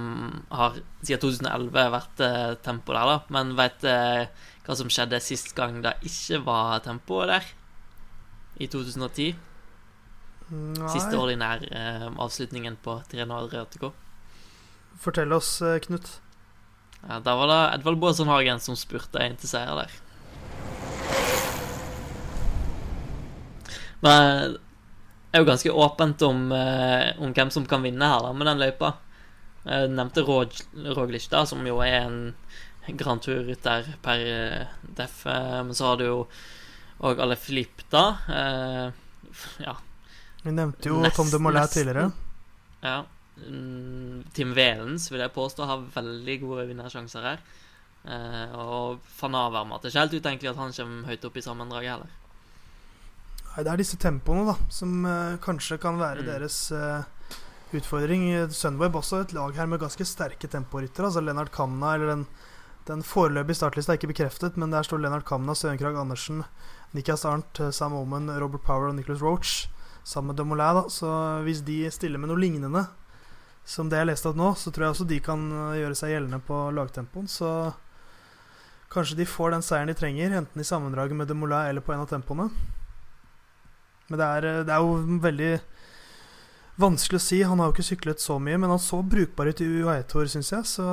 [0.51, 3.17] har siden 2011 vært eh, tempo der, da.
[3.34, 4.28] Men veit eh,
[4.67, 7.47] hva som skjedde sist gang det ikke var tempo der?
[8.61, 9.34] I 2010?
[10.53, 10.91] Nei.
[10.91, 13.93] Siste ordinære eh, avslutningen på Tireno Adriatico.
[14.99, 16.19] Fortell oss, eh, Knut.
[17.07, 19.91] Ja, Da var det Edvald Bårdsen Hagen som spurte inn til seier der.
[24.03, 24.13] Det
[25.33, 28.59] er jo ganske åpent om, eh, om, hvem som kan vinne her da, med den
[28.59, 28.93] løypa.
[29.65, 32.35] Jeg nevnte Roglic, da, som jo er en
[32.99, 35.25] Grand tur-rytter per eh, def.
[35.25, 36.17] Men så har du jo
[36.99, 38.19] òg Alle Filip, da.
[39.63, 39.77] Ja.
[40.43, 42.11] Vi nevnte jo Nest, Tom de Molay tidligere.
[42.83, 43.05] Ja.
[43.38, 47.45] Mm, Tim Velens vil jeg påstå har veldig gode vinnersjanser her.
[48.03, 51.93] Eh, og van Avermaet er ikke helt utenkelig at han kommer høyt opp i sammendraget
[51.95, 52.13] heller.
[53.53, 56.29] Nei, det er disse tempoene da som uh, kanskje kan være mm.
[56.31, 57.05] deres uh,
[57.77, 58.25] utfordring.
[58.49, 61.11] Sunweb også et lag her med ganske sterke temporyttere.
[61.11, 62.25] Altså Lennart Kamna, eller den,
[62.89, 66.41] den foreløpige startlista er ikke bekreftet, men der står Lennart Kamna, Søren Krag Andersen,
[66.97, 69.69] Nikas Arnt, Sam Omen, Robert Power og Nicholas Roach
[70.03, 70.81] sammen med Demoulin.
[70.81, 70.89] Da.
[70.89, 71.13] Så
[71.45, 72.88] hvis de stiller med noe lignende
[73.66, 76.14] som det jeg leste at nå, så tror jeg også de kan eh, gjøre seg
[76.14, 77.30] gjeldende på lagtempoen.
[77.32, 77.49] Så
[78.93, 82.03] kanskje de får den seieren de trenger, enten i sammendraget med Demoulin eller på en
[82.03, 82.49] av tempoene.
[84.09, 85.53] Men det er, eh, det er, jo veldig
[86.84, 87.39] vanskelig å si.
[87.47, 90.51] Han har jo ikke syklet så mye, men han så brukbar ut i UAE-tour, syns
[90.51, 90.68] jeg.
[90.68, 90.88] Så,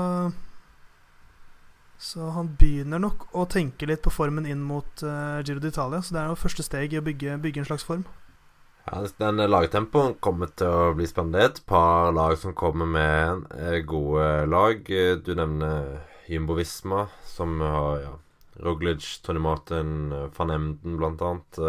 [1.98, 6.04] så han begynner nok å tenke litt på formen inn mot uh, Giro d'Italia.
[6.04, 8.06] Så det er jo første steg i å bygge, bygge en slags form.
[8.92, 11.44] Ja, den lagtempoen kommer til å bli spennende.
[11.46, 14.82] Et par lag som kommer med eh, gode lag.
[15.22, 18.10] Du nevner Jumbo Visma, som har ja,
[18.66, 21.62] Roglic, Tony Martin, van Emden blant annet.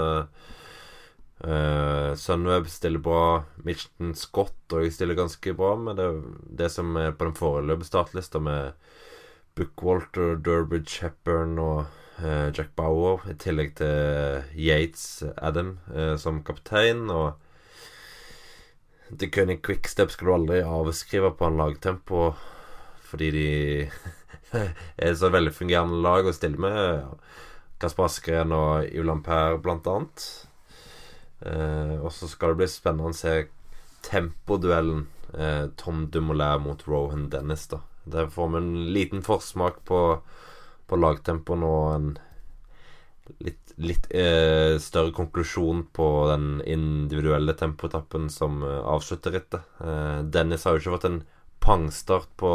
[1.46, 3.44] Uh, Sunweb stiller bra.
[3.62, 6.10] Mitchton Scott òg stiller ganske bra med det,
[6.58, 8.74] det som er på den foreløpige startlista med
[9.54, 12.01] Bookwalter, Durbridge, Hepburn og Eh,
[12.56, 17.08] Jack Bauer, i tillegg til Yates Adam eh, som kaptein.
[17.10, 17.34] Og
[19.12, 22.32] The König Quickstep skal du aldri avskrive på en lagtempo
[23.12, 23.48] fordi de
[25.04, 27.10] er så velfungerende lag å stille med.
[27.82, 30.28] Kasper Askeren og Yves Per, blant annet.
[31.42, 33.34] Eh, og så skal det bli spennende å se
[34.06, 37.68] tempoduellen eh, Tom Dumoulin mot Rohan Dennis.
[37.68, 40.22] da Der får vi en liten forsmak på
[40.92, 42.12] på lagtempoen og en
[43.40, 49.68] litt, litt eh, større konklusjon på den individuelle tempoetappen som eh, avslutter rittet.
[49.80, 51.22] Eh, Dennis har jo ikke fått en
[51.62, 52.52] pangstart på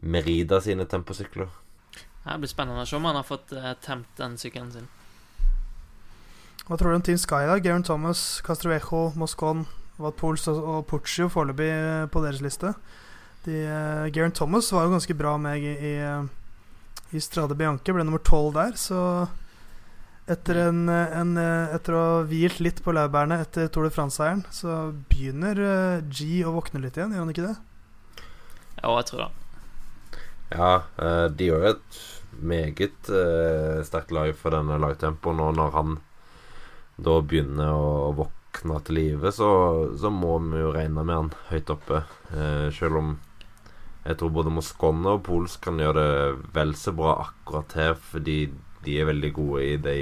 [0.00, 1.48] Merida sine temposykler.
[2.26, 4.88] Det blir spennende å se om han har fått eh, temt den sykkelen sin.
[6.66, 7.60] Hva tror du om Team Sky, da?
[7.62, 9.62] Garen Thomas, Castrovejo, Moscon,
[10.02, 12.72] Vatpols og, og Puccio foreløpig eh, på deres liste.
[13.46, 15.94] De, eh, Garen Thomas var jo ganske bra med i, i
[17.16, 17.94] i Strade Bianche.
[17.94, 19.00] Ble nummer tolv der, så
[20.26, 24.90] etter, en, en, etter å ha hvilt litt på laurbærene etter Tour de France-seieren, så
[25.10, 27.56] begynner uh, G å våkne litt igjen, gjør han ikke det?
[28.80, 29.28] Ja, jeg tror det.
[30.50, 32.00] Ja, uh, de gjør et
[32.36, 36.00] meget uh, sterkt lag for denne lagtempoen, og når han
[36.96, 39.48] da begynner å våkne til live, så,
[40.00, 42.00] så, må vi jo regne med han høyt oppe.
[42.72, 43.10] Selv om
[44.06, 48.38] jeg tror både Moscone og Pols kan gjøre det vel så bra akkurat her, fordi
[48.86, 49.96] de er veldig gode i de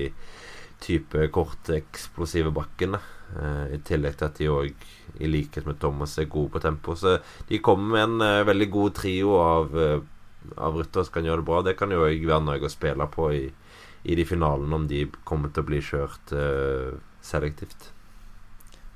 [0.84, 3.00] type korte, eksplosive bakkene.
[3.38, 4.86] Eh, I tillegg til at de òg,
[5.24, 6.96] i likhet med Thomas, er gode på tempo.
[6.98, 7.16] Så
[7.48, 9.98] de kommer med en eh, veldig god trio av, eh,
[10.58, 11.62] av ryttere som kan gjøre det bra.
[11.64, 13.44] Det kan jo òg være noe å spille på i,
[14.04, 16.92] i de finalene, om de kommer til å bli kjørt eh,
[17.24, 17.88] selektivt.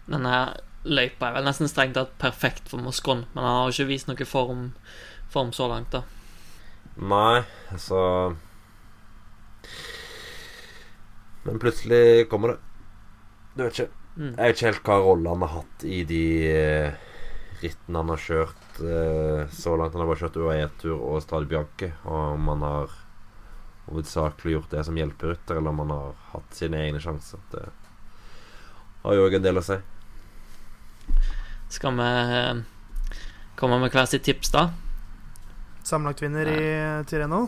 [0.09, 0.37] Denne
[0.89, 4.11] løypa er vel nesten strengt tatt perfekt for Moskon, men han har jo ikke vist
[4.11, 4.71] noe form,
[5.33, 6.05] form så langt, da.
[6.99, 8.35] Nei, altså
[11.47, 12.57] Men plutselig kommer det.
[13.55, 13.93] Du vet ikke.
[14.19, 14.33] Mm.
[14.33, 16.97] Jeg vet ikke helt hva rolle han har hatt i de eh,
[17.63, 19.95] rittene han har kjørt eh, så langt.
[19.95, 21.93] Han har bare kjørt UAE-tur og Strade Bianche.
[22.05, 22.97] Og om han har
[23.89, 27.41] hovedsakelig gjort det som hjelperytter, eller om han har hatt sine egne sjanser.
[27.53, 27.65] Det
[29.05, 29.79] har jo òg en del å si.
[31.69, 32.11] Skal vi
[33.59, 34.69] komme med hver sitt tips, da?
[35.85, 36.61] Sammenlagtvinner i
[37.09, 37.47] Tireno.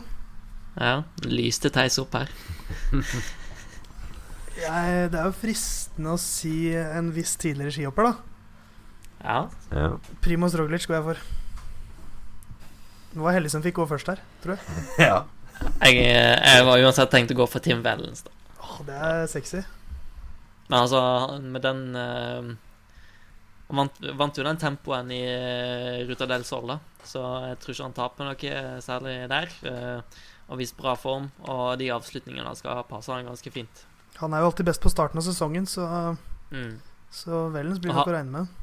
[0.78, 2.30] Ja, Lys til Theis opp her.
[4.60, 8.30] Jeg, det er jo fristende å si en viss tidligere skihopper, da.
[9.20, 9.38] Ja.
[9.72, 9.90] Ja.
[10.24, 11.22] Primoz Roglic går jeg for.
[13.10, 14.82] Det var heldig som fikk gå først her, tror jeg.
[15.10, 15.22] ja.
[15.80, 18.32] Jeg, jeg var uansett tenkt å gå for Tim Vellens, da.
[18.60, 19.62] Åh, det er sexy.
[20.68, 21.00] Men altså,
[21.40, 22.50] med den eh,
[23.70, 26.80] Han vant, vant jo den tempoen i eh, Ruta del Sol, da.
[27.06, 29.52] Så jeg tror ikke han taper noe særlig der.
[29.62, 33.84] Uh, og vist bra form, og de avslutningene skal passe han ganske fint.
[34.18, 35.86] Han er jo alltid best på starten av sesongen, så,
[36.50, 36.80] Mm.
[37.14, 38.56] så Vellens blir nok å regne med.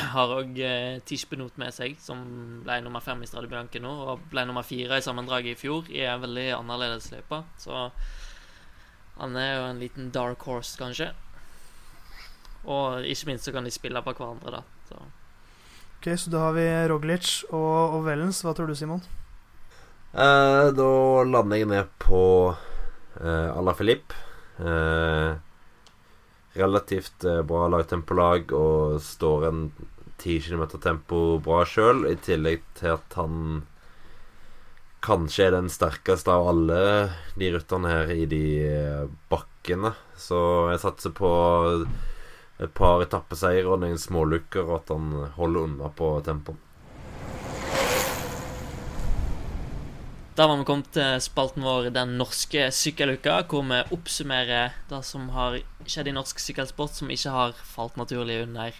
[0.00, 2.22] Har òg uh, Tish Benot med seg, som
[2.64, 5.92] ble nummer fem i Strade Bianche nå, og ble nummer fire i sammendraget i fjor,
[5.92, 7.42] i en veldig annerledes løype.
[7.60, 7.90] Så
[9.18, 11.12] han er jo en liten dark horse, kanskje.
[12.68, 14.62] Og ikke minst så kan de spille på hverandre, da.
[14.88, 14.98] Så.
[15.98, 18.42] Ok, Så da har vi Roglic og, og Vellens.
[18.44, 19.02] Hva tror du, Simon?
[20.12, 20.90] Eh, da
[21.24, 24.14] lander jeg ned på eh, Ala Filip.
[24.58, 25.32] Eh,
[26.58, 29.62] relativt eh, bra lagtempolag og står en
[30.22, 33.62] 10 km tempo bra sjøl, i tillegg til at han
[35.02, 36.82] kanskje er den sterkeste av alle
[37.34, 39.94] de rytterne her i de eh, bakkene.
[40.14, 40.38] Så
[40.70, 41.32] jeg satser på
[42.60, 46.60] et par etappeseier og noen smålukker, og at han holder unna på tempoen.
[50.32, 55.26] Da var vi kommet til spalten vår Den norske sykkeluka, hvor vi oppsummerer det som
[55.34, 58.72] har skjedd i norsk sykkelsport som ikke har falt naturlig under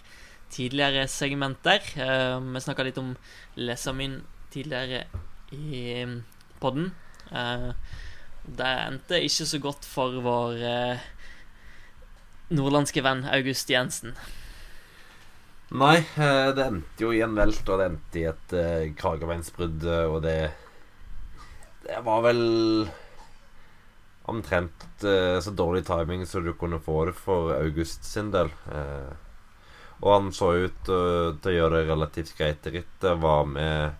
[0.53, 1.85] tidligere segmenter.
[1.93, 3.13] Eh, vi snakka litt om
[3.55, 5.05] Lesamin tidligere
[5.53, 6.05] i
[6.61, 6.89] podden.
[7.29, 7.69] Eh,
[8.43, 11.05] det endte ikke så godt for vår eh,
[12.53, 14.15] nordlandske venn August Jensen.
[15.73, 19.87] Nei, eh, det endte jo i en velt, og det endte i et eh, kragebeinsbrudd,
[19.89, 20.37] eh, og det
[21.83, 22.43] Det var vel
[24.31, 28.51] omtrent eh, så dårlig timing som du kunne få det for August sin del.
[28.71, 29.11] Eh,
[30.03, 33.19] og han så ut eh, til å gjøre det relativt greit i rittet.
[33.19, 33.99] Var med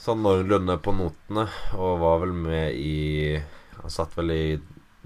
[0.00, 1.46] sånn noenlunde på notene,
[1.78, 3.40] og var vel med i
[3.80, 4.44] Han satt vel i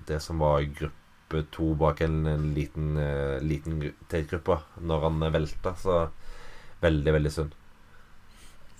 [0.07, 0.98] det som var gruppe
[1.29, 6.07] to bak en, en liten, uh, liten T-gruppe når han velta, så
[6.81, 7.57] veldig, veldig synd.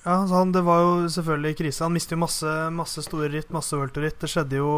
[0.05, 1.85] Ja, han, Det var jo selvfølgelig krise.
[1.85, 4.21] Han mistet jo masse, masse store ritt, masse worldtour-ritt.
[4.23, 4.73] Det skjedde jo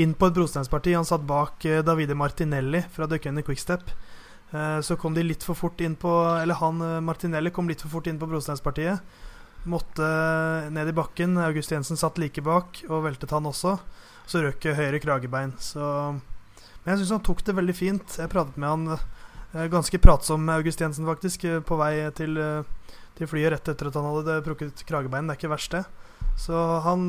[0.00, 0.96] inn på et brosteinsparti.
[0.96, 3.92] Han satt bak uh, Davide Martinelli fra Duckene Quickstep.
[4.50, 6.08] Uh, så kom de litt for fort inn på
[6.40, 9.04] Eller han uh, Martinelli kom litt for fort inn på brosteinspartiet.
[9.68, 10.08] Måtte
[10.72, 11.36] ned i bakken.
[11.44, 13.76] August Jensen satt like bak og veltet han også.
[14.28, 15.52] Så røk høyre kragebein.
[15.60, 15.84] Så
[16.84, 18.18] Men jeg syns han tok det veldig fint.
[18.20, 22.38] Jeg pratet med han eh, ganske pratsom med August Jensen, faktisk, eh, på vei til
[22.40, 22.76] eh,
[23.18, 25.26] til flyet rett etter at han hadde prukket kragebein.
[25.26, 25.84] Det er ikke verst, det.
[26.38, 26.54] Så
[26.84, 27.06] han,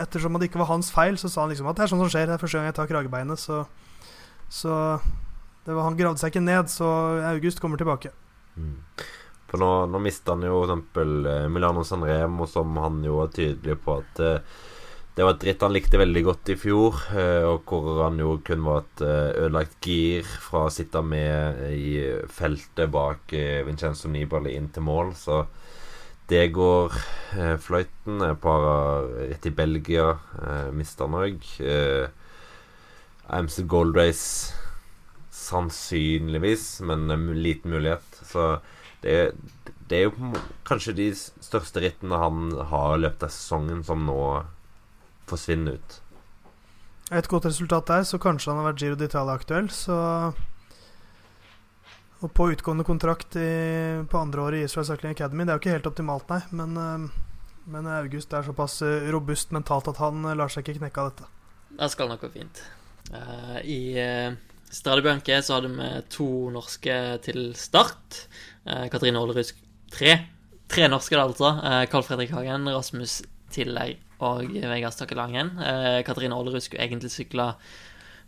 [0.00, 2.10] ettersom det ikke var hans feil, så sa han liksom at det er sånn som
[2.12, 2.28] skjer.
[2.28, 3.64] Det er første gang jeg tar kragebeinet, så
[4.48, 6.86] Så var, han gravde seg ikke ned, så
[7.28, 8.14] August kommer tilbake.
[8.56, 8.78] Mm.
[9.50, 13.98] For nå, nå mista han jo eh, Milano Sanremo, som han jo var tydelig på
[14.00, 14.56] at eh,
[15.18, 18.36] det var et ritt han likte veldig godt i fjor, eh, og hvor han jo
[18.46, 21.96] kun var et eh, ødelagt gir fra å sitte med i
[22.30, 25.40] feltet bak eh, Vincenzo Nibali inn til mål, så
[26.30, 26.94] det går
[27.64, 28.20] fløyten.
[28.28, 28.62] Et par
[29.16, 30.10] rett i Belgia
[30.76, 31.46] mista han òg.
[31.64, 32.04] Eh,
[33.32, 34.52] AMC Gold Race
[35.34, 38.20] sannsynligvis, men en liten mulighet.
[38.28, 38.60] Så
[39.00, 39.16] det,
[39.88, 40.34] det er jo
[40.68, 44.20] kanskje de største rittene han har i løpet av sesongen, som nå
[45.30, 45.98] forsvinner ut.
[47.14, 50.34] Et godt resultat der, så kanskje han har vært Giro d'Italia aktuell, så
[52.18, 55.44] Og på utgående kontrakt i, på andre året i Israel Cycling Academy.
[55.44, 59.54] Det er jo ikke helt optimalt, nei, men, eh, men August er såpass eh, robust
[59.54, 61.28] mentalt at han eh, lar seg ikke knekke av dette.
[61.78, 62.58] Det skal nok gå fint.
[63.12, 64.34] Uh, I uh,
[64.70, 68.24] Strade Bianche så hadde vi to norske til start.
[68.66, 69.54] Eh, Katrine Aalerud
[69.88, 70.18] Tre.
[70.68, 71.54] Tre norske, da, altså.
[71.64, 73.22] Eh, Carl Fredrik Hagen, Rasmus
[73.54, 75.54] Tiller og Vegard Stakke Langen.
[75.62, 77.52] Eh, Katrine Aalerud skulle egentlig sykle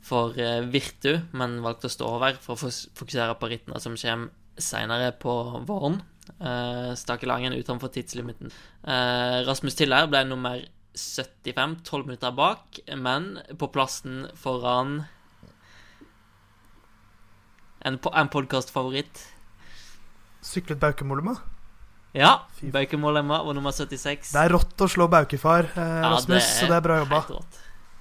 [0.05, 4.31] for eh, Virtu, men valgte å stå over for å fokusere på rittene som kommer
[4.61, 5.35] senere på
[5.69, 6.01] våren.
[6.39, 8.53] Eh, Stakke utenfor tidslimiten.
[8.85, 10.63] Eh, Rasmus Tiller ble nummer
[10.95, 15.05] 75, 12 minutter bak, men på plassen foran
[17.81, 19.27] en, en podkastfavoritt.
[20.43, 21.37] Syklet Baukemolema.
[22.13, 24.33] Ja, Baukemålemma Bauke var nummer 76.
[24.35, 27.21] Det er rått å slå Baukefar, eh, Ja, Rasmus, så det er bra jobba.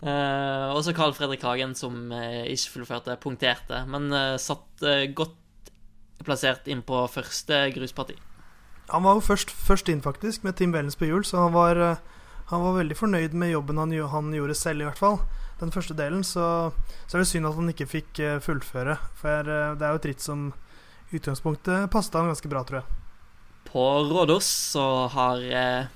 [0.01, 5.35] Eh, også Carl Fredrik Hagen, som eh, ikke fullførte, punkterte, men eh, satt eh, godt
[6.25, 8.15] plassert inn på første grusparti.
[8.89, 11.77] Han var jo først, først inn, faktisk, med Team Wellens på hjul, så han var,
[11.77, 12.01] eh,
[12.49, 15.19] han var veldig fornøyd med jobben han, han gjorde selv, i hvert fall.
[15.59, 16.71] Den første delen, så,
[17.05, 18.95] så er det synd at han ikke fikk fullføre.
[19.19, 20.47] For det er jo et ritt som
[21.11, 22.98] i utgangspunktet passet han ganske bra, tror jeg.
[23.71, 25.89] På Rådås så har eh,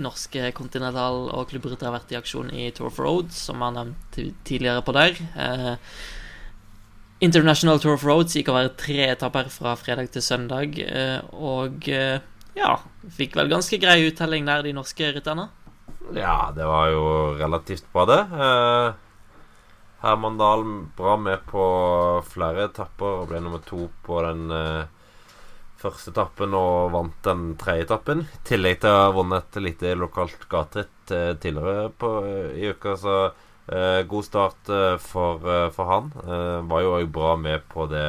[0.00, 4.84] norske Continental og klubbryttere vært i aksjon i Tour of Road, som har nevnt tidligere
[4.86, 5.18] på der.
[5.36, 5.74] Eh,
[7.22, 12.18] International Tour of Roads gikk over tre etapper fra fredag til søndag, eh, og eh,
[12.56, 12.76] ja
[13.16, 15.48] Fikk vel ganske grei uttelling der, de norske rytterne.
[16.14, 17.04] Ja, det var jo
[17.38, 18.20] relativt bra, det.
[18.46, 19.00] Eh,
[20.02, 20.64] Herman Dahl
[20.96, 21.64] bra med på
[22.26, 25.01] flere etapper og ble nummer to på den eh,
[25.82, 28.24] første etappen og vant den tredje etappen.
[28.26, 32.12] I tillegg til å ha vunnet et lite lokalt gateritt eh, tidligere på,
[32.54, 36.12] i uka, så eh, god start eh, for, eh, for han.
[36.22, 38.06] Eh, var jo òg bra med på det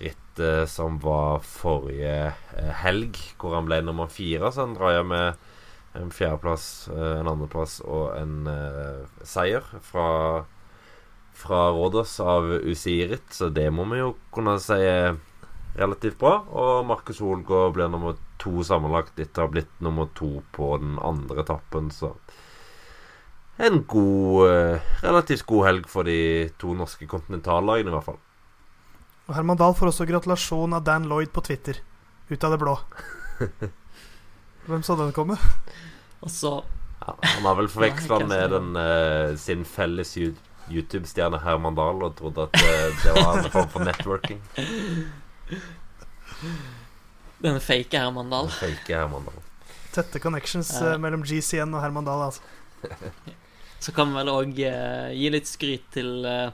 [0.00, 5.12] rittet som var forrige eh, helg, hvor han ble nummer fire, så han drar hjem
[5.12, 5.46] med
[5.96, 10.08] en fjerdeplass, eh, en andreplass og en eh, seier fra,
[11.36, 14.82] fra Rådås av UCI Ritt, så det må vi jo kunne si
[15.76, 16.38] relativt bra.
[16.48, 20.98] Og Markus Holgaard blir nummer to sammenlagt etter å ha blitt nummer to på den
[21.02, 22.14] andre etappen, så
[23.56, 28.18] en god eh, Relativt god helg for de to norske kontinentallagene, i hvert fall.
[29.26, 31.80] Og Herman Dahl får også gratulasjon av Dan Lloyd på Twitter.
[32.28, 32.76] Ut av det blå.
[34.66, 35.38] Hvem så den komme?
[36.20, 36.58] Og så
[37.00, 42.48] Ja, han har vel forveksla med den uh, sin felles YouTube-stjerne Herman Dahl og trodde
[42.48, 44.42] at uh, det var en form for networking.
[47.38, 48.48] den fake Herman Dahl.
[48.50, 49.42] Fake Herman Dahl.
[49.94, 50.92] Tette connections Ja.
[50.94, 52.42] eh, mellom GCN og Herman Dahl, altså.
[53.80, 56.50] Så kan vi vel òg eh, gi litt skryt til, eh,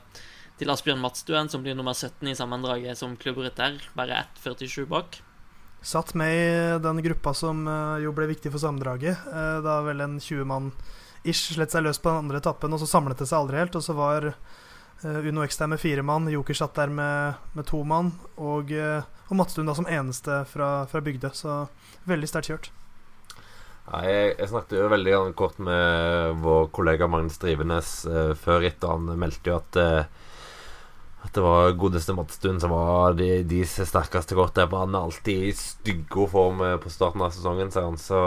[0.59, 3.78] til Asbjørn Matstuen, som blir nummer 17 i sammendraget som klubbrytter.
[3.99, 5.20] Bare 1,47 bak.
[5.82, 9.22] Satt med i den gruppa som eh, jo ble viktig for sammendraget.
[9.32, 10.72] Eh, da vel en 20 mann
[11.24, 13.78] ish slett seg løs på den andre etappen, og så samlet det seg aldri helt.
[13.78, 14.32] Og så var
[15.05, 19.03] Uno X der med fire mann, Joker satt der med, med to mann, og, uh,
[19.29, 21.33] og Madstuen da som eneste fra, fra Bygdø.
[21.35, 21.65] Så
[22.07, 22.73] veldig sterkt kjørt.
[23.83, 28.87] Ja, jeg, jeg snakket jo veldig kort med vår kollega Magnus Drivenes eh, før rittet.
[28.87, 30.05] Han meldte jo at eh,
[31.23, 35.53] At det var godeste Madstuen som var de, de sterkeste kortene Der han alltid i
[35.55, 37.99] stygge form eh, på starten av sesongen, sier han.
[37.99, 38.23] Så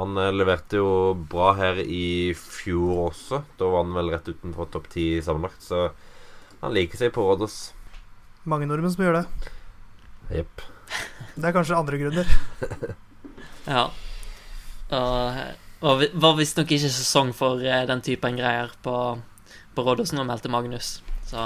[0.00, 0.90] han eh, leverte jo
[1.30, 3.44] bra her i fjor også.
[3.58, 5.62] Da var han vel rett utenfor topp ti sammenlagt.
[5.62, 5.86] Så
[6.62, 7.58] han liker seg på Rådås.
[8.48, 9.52] Mange nordmenn som gjør det.
[10.38, 10.62] Jepp.
[11.38, 12.26] Det er kanskje andre grunner.
[13.68, 13.82] Ja.
[14.88, 18.94] Og, vi- var visstnok ikke sesong for eh, den typen greier på,
[19.76, 21.02] på Rådåsen, og meldte Magnus.
[21.28, 21.42] Så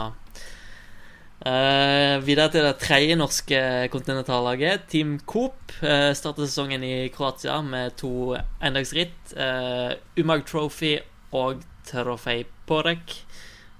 [1.42, 5.58] eh, Videre til det tredje norske kontinentallaget, Team Coop.
[5.82, 9.34] Uh, startet sesongen i Kroatia med to endagsritt.
[9.34, 10.98] eh, Umag Trophy
[11.34, 13.18] og Trofej Porek.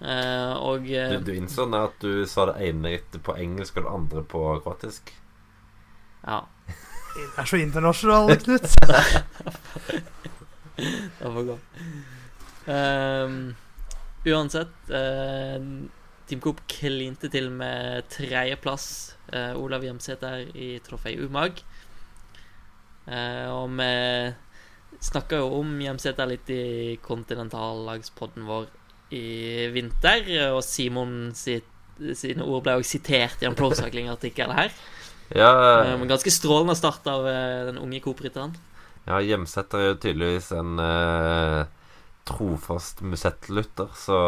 [0.03, 3.87] Eh, og Du, eh, du innså nå at du sa det ene på engelsk og
[3.87, 5.13] det andre på kroatisk?
[6.27, 6.41] Ja.
[7.13, 8.67] Det er så internasjonal, Knut.
[10.83, 11.57] Det får gå.
[12.73, 13.55] Ehm,
[14.25, 15.59] uansett eh,
[16.27, 18.87] Team Coop klinte til med tredjeplass.
[19.33, 21.63] Uh, Olav Hjemsæter i Trofei Umag.
[23.07, 28.69] Eh, og vi snakka jo om Hjemsæter litt i kontinentallagspodden vår
[29.13, 31.69] i vinter, og Simon sitt,
[32.17, 34.73] sine ord ble også sitert i en Procycling-artikkel her.
[35.37, 35.51] Ja,
[35.85, 38.53] Eh, ganske strålende start av eh, den unge Coop-rytteren.
[39.07, 41.63] Ja, Hjemsetter er jo tydeligvis en eh,
[42.29, 44.19] trofast Musett-lytter, så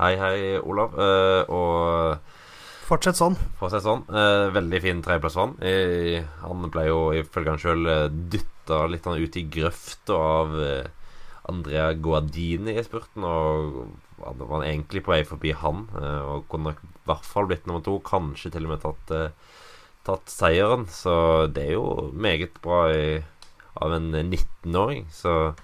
[0.00, 0.94] hei, hei, Olav.
[1.00, 2.34] Eh, og
[2.86, 3.34] Fortsett sånn.
[3.58, 5.56] for å si det sånn, eh, veldig fin tredjeplass for han.
[5.66, 7.88] Eh, han ble jo ifølge han sjøl
[8.30, 10.86] dytta litt sånn ut i grøfta av, eh,
[11.50, 13.92] Andrea Guardini i spurten, og
[14.24, 15.86] han var egentlig på vei forbi han.
[16.00, 19.12] eh, og kunne nok i hvert fall blitt nummer to, kanskje til og med tatt,
[19.14, 19.60] eh,
[20.06, 20.86] tatt seieren.
[20.90, 23.22] Så det er jo meget bra i,
[23.76, 25.06] av en 19-åring.
[25.12, 25.54] Så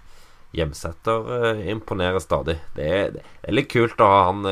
[0.52, 2.58] Hjemsetter eh, imponerer stadig.
[2.76, 4.44] Det er, det er litt kult å ha han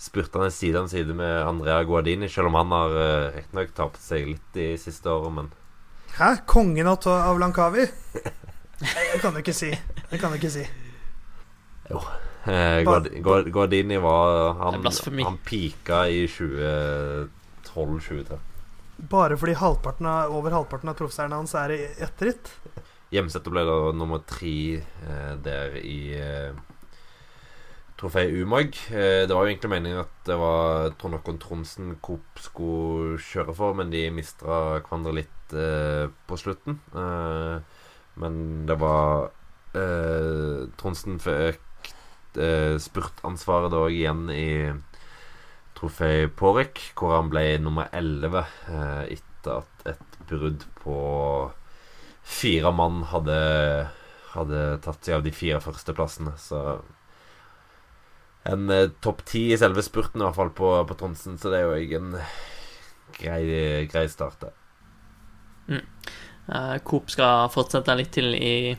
[0.00, 2.94] spurtende side om side med Andrea Guardini, selv om han har
[3.36, 5.50] riktignok tapt seg litt de siste årene, men
[6.16, 6.40] Hæ?
[6.46, 7.84] Kongen av Lankawi?
[8.80, 9.70] Det kan du ikke si.
[10.10, 10.64] Det kan du ikke si.
[11.90, 11.98] jo.
[12.48, 14.84] Eh, Guard- Guard- Guardini var Han,
[15.24, 18.38] han pika i 2012-2013.
[19.10, 22.50] Bare fordi halvparten av, over halvparten av proffseierne hans er i etterritt.
[23.12, 26.52] Hjemsetter ble da nummer tre eh, der i eh,
[28.00, 28.68] trofé Umag.
[28.92, 33.54] Eh, det var jo egentlig meningen at det var Trond Håkon Tronsen Coop skulle kjøre
[33.56, 36.74] for, men de mistra hverandre litt eh, på slutten.
[36.94, 37.56] Eh,
[38.18, 39.30] men det var
[39.78, 41.90] eh, Tronsen fikk
[42.36, 44.50] eh, spurtansvaret da igjen i
[45.78, 50.96] trofé Porek, hvor han ble nummer 11 eh, etter at et brudd på
[52.30, 53.36] fire mann hadde,
[54.34, 56.34] hadde tatt seg av de fire førsteplassene.
[56.38, 56.60] Så
[58.50, 61.38] en eh, topp ti i selve spurten, i hvert fall på, på Tronsen.
[61.40, 62.16] Så det er jo en
[63.16, 64.44] grei, grei start.
[64.44, 64.52] det.
[65.76, 65.84] Eh,
[66.84, 68.76] Coop skal fortsette litt til i,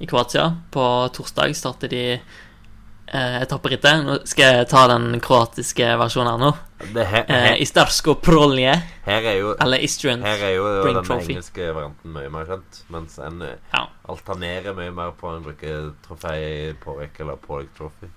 [0.00, 0.48] i Kroatia.
[0.74, 4.02] På torsdag starter de eh, etapperittet.
[4.06, 6.52] Nå skal jeg ta den kroatiske versjonen her nå.
[6.94, 8.74] Det her, Eh, her, Istarsko Prolje,
[9.06, 10.22] her er jo eller Istrian.
[10.26, 11.32] her er jo den Trophy.
[11.36, 12.82] engelske varianten mye mer kjent.
[12.90, 13.86] Mens en eh, Ja.
[14.08, 18.10] alternerer mye mer på en bruker trofé Porek eller Porek Trophy.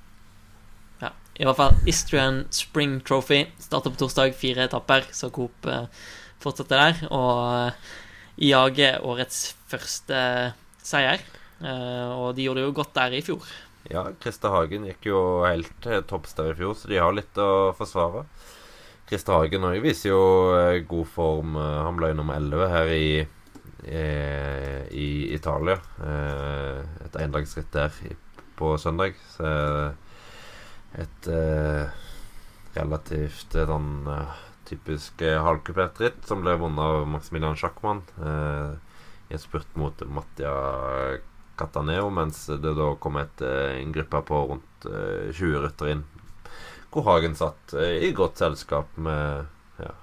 [1.01, 1.09] ja.
[1.39, 4.33] I hvert fall Istrian Spring Trophy starter på torsdag.
[4.35, 5.85] Fire etapper, så Coop eh,
[6.41, 7.07] fortsetter der.
[7.11, 7.71] Og eh,
[8.37, 10.19] jager årets første
[10.85, 11.23] seier.
[11.61, 13.47] Eh, og de gjorde det jo godt der i fjor.
[13.89, 17.71] Ja, Christer Hagen gikk jo helt topps der i fjor, så de har litt å
[17.77, 18.25] forsvare.
[19.07, 20.21] Christer Hagen også viser jo
[20.59, 21.55] eh, god form.
[21.55, 23.07] Eh, Han ble nummer 11 her i,
[23.87, 25.07] eh, i
[25.37, 25.77] Italia.
[26.03, 27.95] Eh, Et endagsritt der
[28.59, 29.15] på søndag.
[29.37, 29.47] Så
[30.97, 31.87] et eh,
[32.75, 38.75] relativt eh, sånn eh, typisk eh, halvkupert ritt som ble vunnet av Maximilian Schackmann eh,
[39.29, 40.53] i en spurt mot Mattia
[41.57, 46.03] Cataneo, mens det da kom et, eh, en gruppe på rundt eh, 20 ryttere inn.
[46.93, 49.47] Hvor Hagen satt eh, i godt selskap med
[49.81, 49.95] ja,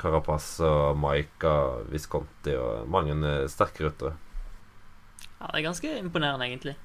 [0.00, 1.54] Carapaz og Maika,
[1.92, 4.16] Visconti og mange eh, sterke ryttere.
[5.38, 6.78] Ja, det er ganske imponerende, egentlig.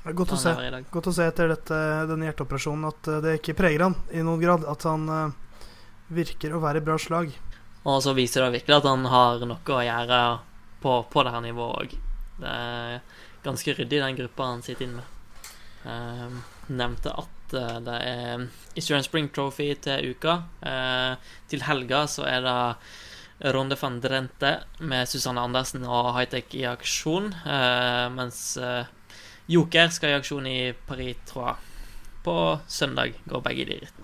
[0.00, 0.54] Godt å se.
[0.90, 1.78] Godt å se etter dette,
[2.08, 4.64] denne hjerteoperasjonen at eh, det ikke preger han i noen grad.
[4.70, 5.38] At han eh,
[6.10, 7.32] virker å være bra slag.
[7.88, 10.20] Og så viser det virkelig at han har noe å gjøre
[10.82, 11.94] på, på det her nivået òg.
[12.40, 13.00] Det er
[13.44, 15.16] ganske ryddig, den gruppa han sitter inne med.
[15.90, 16.40] Eh,
[16.76, 18.44] nevnte at eh, det er
[18.76, 20.42] Eastern Spring Trophy til uka.
[20.60, 24.52] Eh, til helga så er det Ronde van Drente
[24.84, 27.32] med Susanne Andersen og Hightech i aksjon.
[27.48, 28.58] eh, mens
[29.50, 31.56] Joker skal i aksjon i Paris, tror jeg.
[32.22, 32.36] På
[32.68, 33.99] søndag går begge de rittene.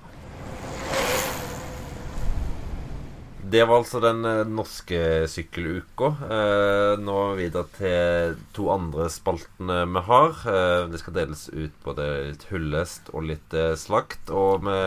[3.47, 4.99] Det var altså den eh, norske
[5.31, 6.09] sykkeluka.
[6.35, 10.41] Eh, nå videre til to andre spaltene vi har.
[10.51, 14.33] Eh, det skal deles ut både litt hyllest og litt slakt.
[14.35, 14.81] Og vi,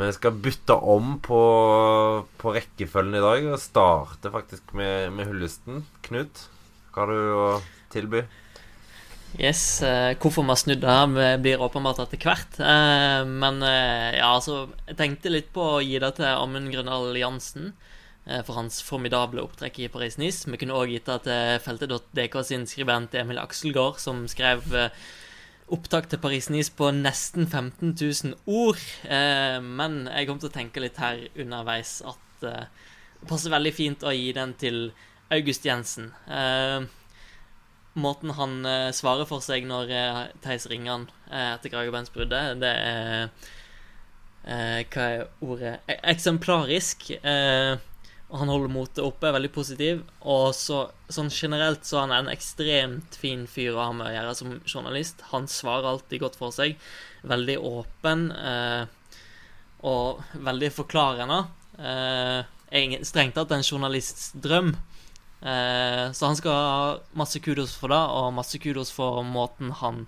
[0.00, 1.42] vi skal bytte om på,
[2.40, 5.84] på rekkefølgen i dag og starte faktisk med, med hyllesten.
[6.08, 6.48] Knut,
[6.90, 7.46] hva har du å
[7.94, 8.24] tilby?
[9.34, 12.56] Yes, eh, hvorfor vi har snudd det, her, blir åpenbart etter hvert.
[12.62, 17.16] Eh, men eh, ja, altså Jeg tenkte litt på å gi det til Amund Grøndal
[17.18, 17.74] Jansen
[18.26, 20.48] for hans formidable opptrekk i Paris-Nice.
[20.50, 24.64] Vi kunne òg gitt det til feltet.dk sin skribent Emil Akselgaard, som skrev
[25.70, 28.82] opptak til Paris-Nice på nesten 15 000 ord.
[29.62, 34.10] Men jeg kom til å tenke litt her underveis at det passer veldig fint å
[34.10, 34.80] gi den til
[35.30, 36.10] August Jensen.
[37.96, 42.72] Måten han eh, svarer for seg når eh, Theis ringer han eh, etter kragebeinsbruddet, det
[42.76, 43.28] er
[44.44, 47.08] eh, Hva er ordet E- Eksemplarisk.
[47.16, 47.76] Eh,
[48.26, 50.00] han holder motet oppe, er veldig positiv.
[50.26, 54.08] Og så, sånn generelt så han er han en ekstremt fin fyr å ha med
[54.08, 55.22] å gjøre som journalist.
[55.30, 56.74] Han svarer alltid godt for seg.
[57.26, 58.82] Veldig åpen eh,
[59.86, 61.38] og veldig forklarende.
[61.78, 64.74] Eh, strengt tatt en journalists drøm.
[65.42, 66.86] Eh, så han skal ha
[67.18, 70.06] masse kudos for det, og masse kudos for måten han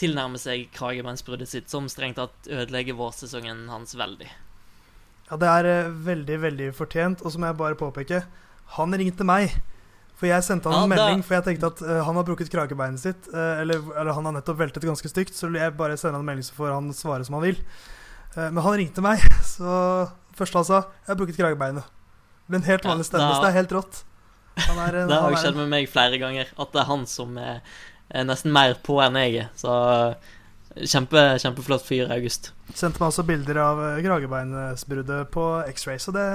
[0.00, 4.30] tilnærmer seg kragebeinsbruddet sitt, som strengt tatt ødelegger vårsesongen hans veldig.
[5.30, 7.22] Ja, det er eh, veldig, veldig fortjent.
[7.24, 8.22] Og så må jeg bare påpeke
[8.76, 9.54] Han ringte meg
[10.18, 12.50] For jeg sendte han Ja, en melding, for jeg tenkte at uh, han har brukket
[12.52, 13.28] kragebeinet sitt.
[13.32, 16.28] Uh, eller, eller han har nettopp veltet ganske stygt, så jeg bare sender han en
[16.30, 17.58] melding, så får han svare som han vil.
[18.36, 19.24] Uh, men han ringte meg,
[19.56, 19.72] så
[20.38, 21.88] første han sa 'Jeg har brukket kragebeinet'.
[22.46, 24.04] Med en helt vanlig stemme, da- så det er helt rått.
[24.56, 27.36] Han er, Det har jo skjedd med meg flere ganger, at det er han som
[27.40, 27.60] er,
[28.12, 29.50] er nesten mer på enn jeg er.
[29.58, 29.72] Så
[30.76, 32.50] kjempe, kjempeflott fyr, August.
[32.72, 36.26] Sendte meg også bilder av eh, kragebeinsbruddet på X-ray, så det,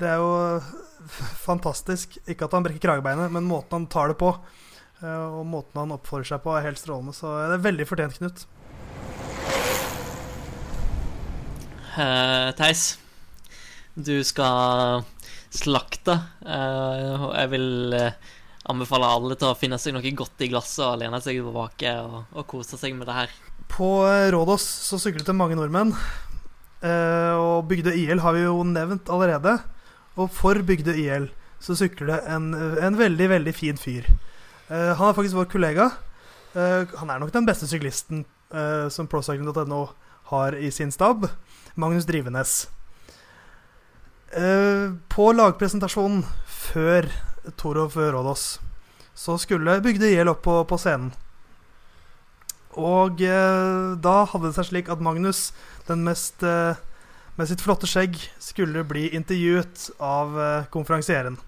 [0.00, 0.60] det er jo
[1.48, 2.18] fantastisk.
[2.28, 4.32] Ikke at han brekker kragebeinet, men måten han tar det på,
[5.02, 7.16] eh, og måten han oppfører seg på, er helt strålende.
[7.16, 8.46] Så det er veldig fortjent, Knut.
[11.94, 12.96] Uh, Theis,
[13.94, 15.04] du skal
[15.54, 16.18] slakte.
[16.46, 18.16] eh, jeg vil eh,
[18.70, 22.16] anbefale alle til å finne seg noe godt i glasset og lene seg tilbake og,
[22.34, 23.34] og kose seg med det her.
[23.70, 24.04] På
[24.34, 25.94] Rådås så syklet det mange nordmenn.
[26.84, 29.58] Eh, og Bygdøy IL har vi jo nevnt allerede.
[30.20, 31.30] Og for Bygdøy IL
[31.62, 34.10] så sykler det en, en veldig, veldig fin fyr.
[34.68, 35.86] Han er faktisk vår kollega.
[36.54, 38.22] Han er nok den beste syklisten
[38.92, 39.80] som procycling.no
[40.28, 41.24] har i sin stab.
[41.80, 42.66] Magnus Drivenes.
[44.34, 47.06] Eh, på lagpresentasjonen før
[47.60, 48.46] Torov Rådås
[49.14, 51.12] så skulle Bygdøy gjeld opp på, på scenen.
[52.74, 55.52] Og eh, da hadde det seg slik at Magnus,
[55.86, 56.74] den mest eh,
[57.38, 61.38] med sitt flotte skjegg, skulle bli intervjuet av eh, konferansieren.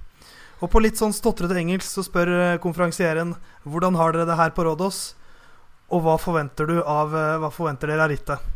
[0.62, 3.34] Og på litt sånn stotrete engelsk så spør eh, konferansieren
[3.66, 5.00] hvordan har dere det her på Rådås,
[5.90, 8.52] og hva forventer du av eh, Hva forventer dere av rittet?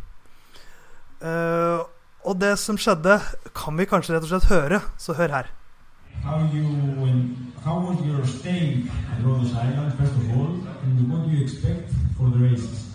[1.19, 1.83] Eh,
[2.23, 3.19] og det som skjedde,
[3.55, 5.49] kan vi kanskje rett og slett høre, så hør her.
[6.21, 6.67] How you
[7.63, 10.53] how was your stay at Rhodes Island first of all,
[10.83, 12.87] and what do you expect for the races?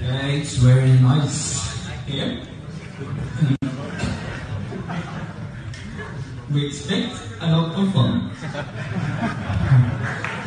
[0.00, 1.60] Yeah, it's very nice
[2.06, 2.40] here.
[6.54, 8.30] we expect a lot of fun.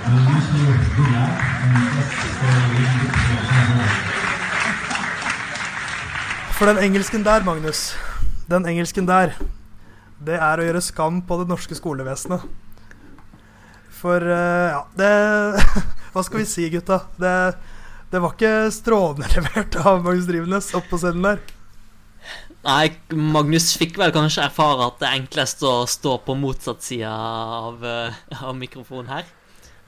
[0.05, 0.65] I wish you
[0.95, 1.33] good luck
[1.63, 4.17] and just for a little bit of
[6.57, 7.97] For den engelsken der, Magnus,
[8.47, 9.35] den engelsken der,
[10.23, 12.45] det er å gjøre skam på det norske skolevesenet.
[13.97, 15.11] For eh, ja, det
[16.13, 17.01] Hva skal vi si, gutta?
[17.19, 17.33] Det,
[18.13, 21.43] det var ikke strålende levert av Magnus Drivenes opp på scenen der.
[22.67, 27.11] Nei, Magnus fikk vel kanskje erfare at det er enklest å stå på motsatt side
[27.11, 29.33] av, eh, av mikrofonen her.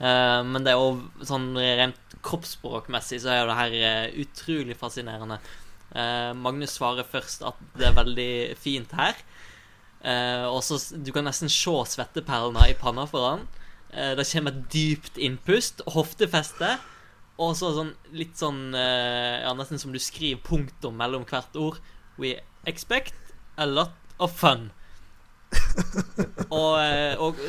[0.00, 5.36] Uh, men det er jo sånn rent kroppsspråkmessig så er jo det her utrolig fascinerende.
[5.90, 9.18] Eh, Magnus svarer først at det er veldig fint her.
[10.00, 13.48] Eh, og så Du kan nesten se svetteperlene i panna for han.
[13.92, 16.78] Eh, det kommer et dypt innpust, hoftefeste,
[17.40, 21.80] og så sånn litt sånn Ja, nesten som du skriver punktum mellom hvert ord.
[22.18, 22.36] We
[22.66, 23.14] expect
[23.56, 24.70] a lot of fun.
[26.52, 26.76] og,
[27.18, 27.40] og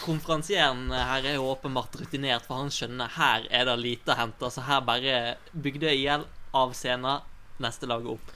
[0.00, 4.52] konferansieren her er jo åpenbart rutinert, for han skjønner her er det lite å hente.
[4.54, 5.18] Så her bare
[5.52, 6.24] bygde i hjel
[6.54, 7.26] av scenen,
[7.62, 8.32] neste lag opp.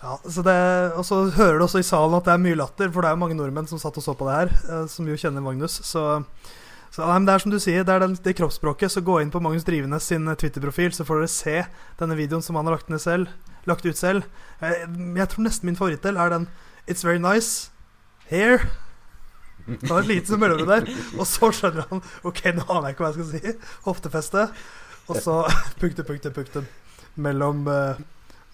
[0.00, 0.56] Ja, så det,
[0.96, 3.16] Og så hører du også i salen at det er mye latter, for det er
[3.18, 5.76] jo mange nordmenn som satt og så på det her, eh, som jo kjenner Magnus.
[5.84, 6.04] Så,
[6.94, 8.94] så nei, det er som du sier, det er den, det kroppsspråket.
[8.94, 11.56] Så gå inn på Magnus Drivenes sin eh, Twitter-profil, så får dere se
[12.00, 13.28] denne videoen som han har lagt, ned selv,
[13.68, 14.24] lagt ut selv.
[14.64, 14.88] Jeg,
[15.20, 16.48] jeg tror nesten min favorittdel er den
[16.88, 17.68] It's very nice
[18.30, 18.64] here.
[19.66, 20.88] Det var et lite mellomrom der,
[21.20, 23.52] og så skjønner han OK, nå aner jeg ikke hva jeg skal si.
[23.84, 24.46] Hoftefeste.
[25.10, 25.36] Og så
[25.82, 26.70] punktum, punktum, punktum.
[27.20, 28.00] Mellom eh,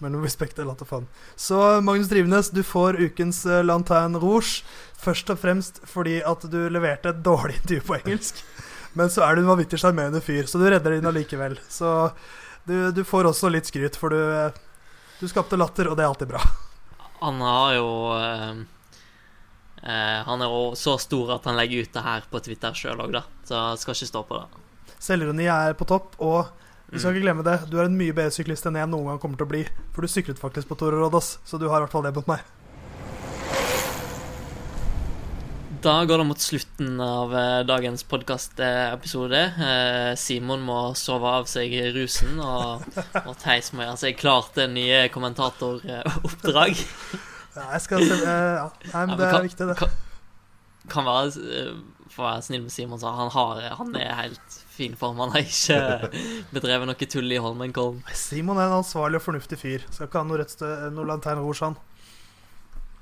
[0.03, 1.07] mellom respect og of fun.
[1.35, 4.63] Så Magnus Drivenes, du får ukens uh, Lanterne Rouge.
[4.97, 8.43] Først og fremst fordi at du leverte et dårlig intervju på engelsk.
[8.97, 11.57] Men så er du en vanvittig sjarmerende fyr, så du redder det inn allikevel.
[11.69, 12.09] Så
[12.65, 14.55] du, du får også litt skryt, for du, eh,
[15.21, 16.41] du skapte latter, og det er alltid bra.
[17.21, 18.57] Han har jo eh,
[20.27, 23.13] Han er jo så stor at han legger ut det her på Twitter sjøl òg,
[23.19, 23.23] da.
[23.45, 24.63] Så jeg skal ikke stå på det.
[24.97, 26.49] Selvironi er på topp, og
[26.87, 27.57] vi skal ikke glemme det.
[27.67, 29.65] Du er en mye bedre syklist enn jeg noen gang kommer til å bli.
[29.91, 32.29] For du syklet faktisk på Toro Rodos, så du har i hvert fall det mot
[32.31, 32.45] meg.
[35.83, 39.41] Da går det mot slutten av eh, dagens podkastepisode.
[39.67, 42.87] Eh, Simon må sove av seg rusen, og,
[43.21, 46.81] og Theis må gjøre seg klar til nye kommentatoroppdrag.
[47.57, 48.65] Ja, jeg skal se, eh, ja.
[48.93, 49.77] Nei, men det er viktig, det.
[49.83, 49.93] Kan,
[50.93, 51.51] kan være,
[52.15, 54.95] for å være snill med Simon, så han, har, han er helt fin.
[55.01, 56.11] Han har ikke
[56.55, 58.03] bedrevet noe tull i Holmenkollen.
[58.17, 59.85] Simon er en ansvarlig og fornuftig fyr.
[59.89, 61.77] Skal ikke ha noe, rett stø- noe Lanterne Rouge, han.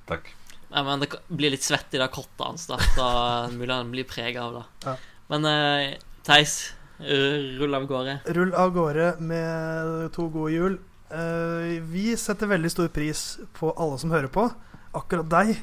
[0.09, 0.31] Takk.
[0.71, 2.79] Nei, men det blir litt svett i det kottet hans, da.
[2.97, 3.09] Da
[3.53, 4.65] mulig han blir prega av det.
[4.87, 4.95] Ja.
[5.31, 5.93] Men uh,
[6.25, 6.55] Theis,
[6.99, 8.19] eh, rull av gårde.
[8.37, 10.75] Rull av gårde med to gode hjul.
[11.11, 13.23] Uh, vi setter veldig stor pris
[13.57, 14.47] på alle som hører på.
[14.97, 15.55] Akkurat deg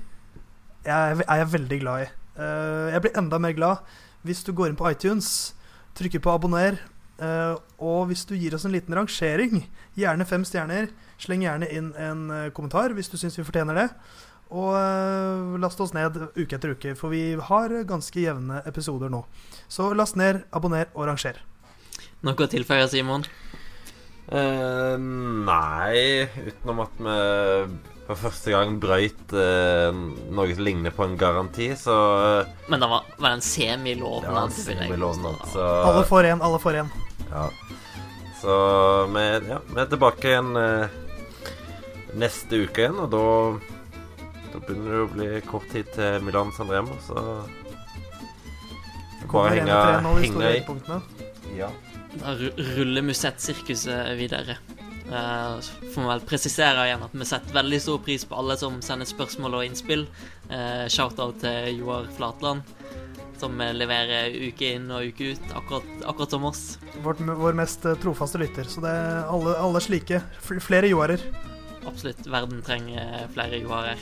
[0.82, 2.09] jeg er, er jeg veldig glad i.
[2.39, 5.52] Uh, jeg blir enda mer glad hvis du går inn på iTunes,
[5.98, 6.78] trykker på abonner,
[7.23, 9.64] eh, og hvis du gir oss en liten rangering,
[9.98, 10.90] gjerne fem stjerner,
[11.23, 13.89] sleng gjerne inn en eh, kommentar hvis du syns vi fortjener det.
[14.52, 19.24] Og eh, last oss ned uke etter uke, for vi har ganske jevne episoder nå.
[19.69, 21.40] Så last ned, abonner og ranger.
[22.23, 23.24] Noe å tilføye, Simon?
[24.32, 27.16] Uh, nei, utenom at vi
[28.14, 29.90] for første gang brøyt eh,
[30.32, 31.97] noe som ligner på en garanti, så
[32.43, 34.52] eh, Men det var, var en semilovnad.
[34.52, 35.34] påstå.
[35.52, 36.93] så Alle får én, alle får én.
[37.32, 37.47] Ja.
[38.43, 38.55] Så
[39.14, 41.01] vi, ja, vi er tilbake igjen eh,
[42.18, 43.26] neste uke igjen, og da
[44.52, 47.16] Da begynner det å bli kort tid til Milan San Remo, så
[49.32, 49.76] Bare henge,
[50.20, 51.56] henge i.
[51.56, 51.70] Ja.
[52.20, 54.59] Da ru- ruller musettsirkuset videre.
[55.10, 58.56] Eh, så får vi vel presisere igjen at vi setter veldig stor pris på alle
[58.60, 60.06] som sender spørsmål og innspill.
[60.52, 62.66] Uh, Shout-out til Joar Flatland,
[63.40, 66.62] som leverer uke inn og uke ut, akkurat, akkurat som oss.
[67.04, 68.68] Vårt, vår mest eh, trofaste lytter.
[68.68, 70.22] Så det er alle, alle slike.
[70.42, 71.24] Flere joarer.
[71.82, 72.22] Absolutt.
[72.30, 73.98] Verden trenger flere Joarer.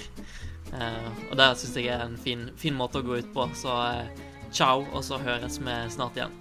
[0.71, 3.49] Uh, og det syns jeg er en fin, fin måte å gå ut på.
[3.59, 3.73] Så
[4.53, 6.35] ciao, og så høres vi snart igjen.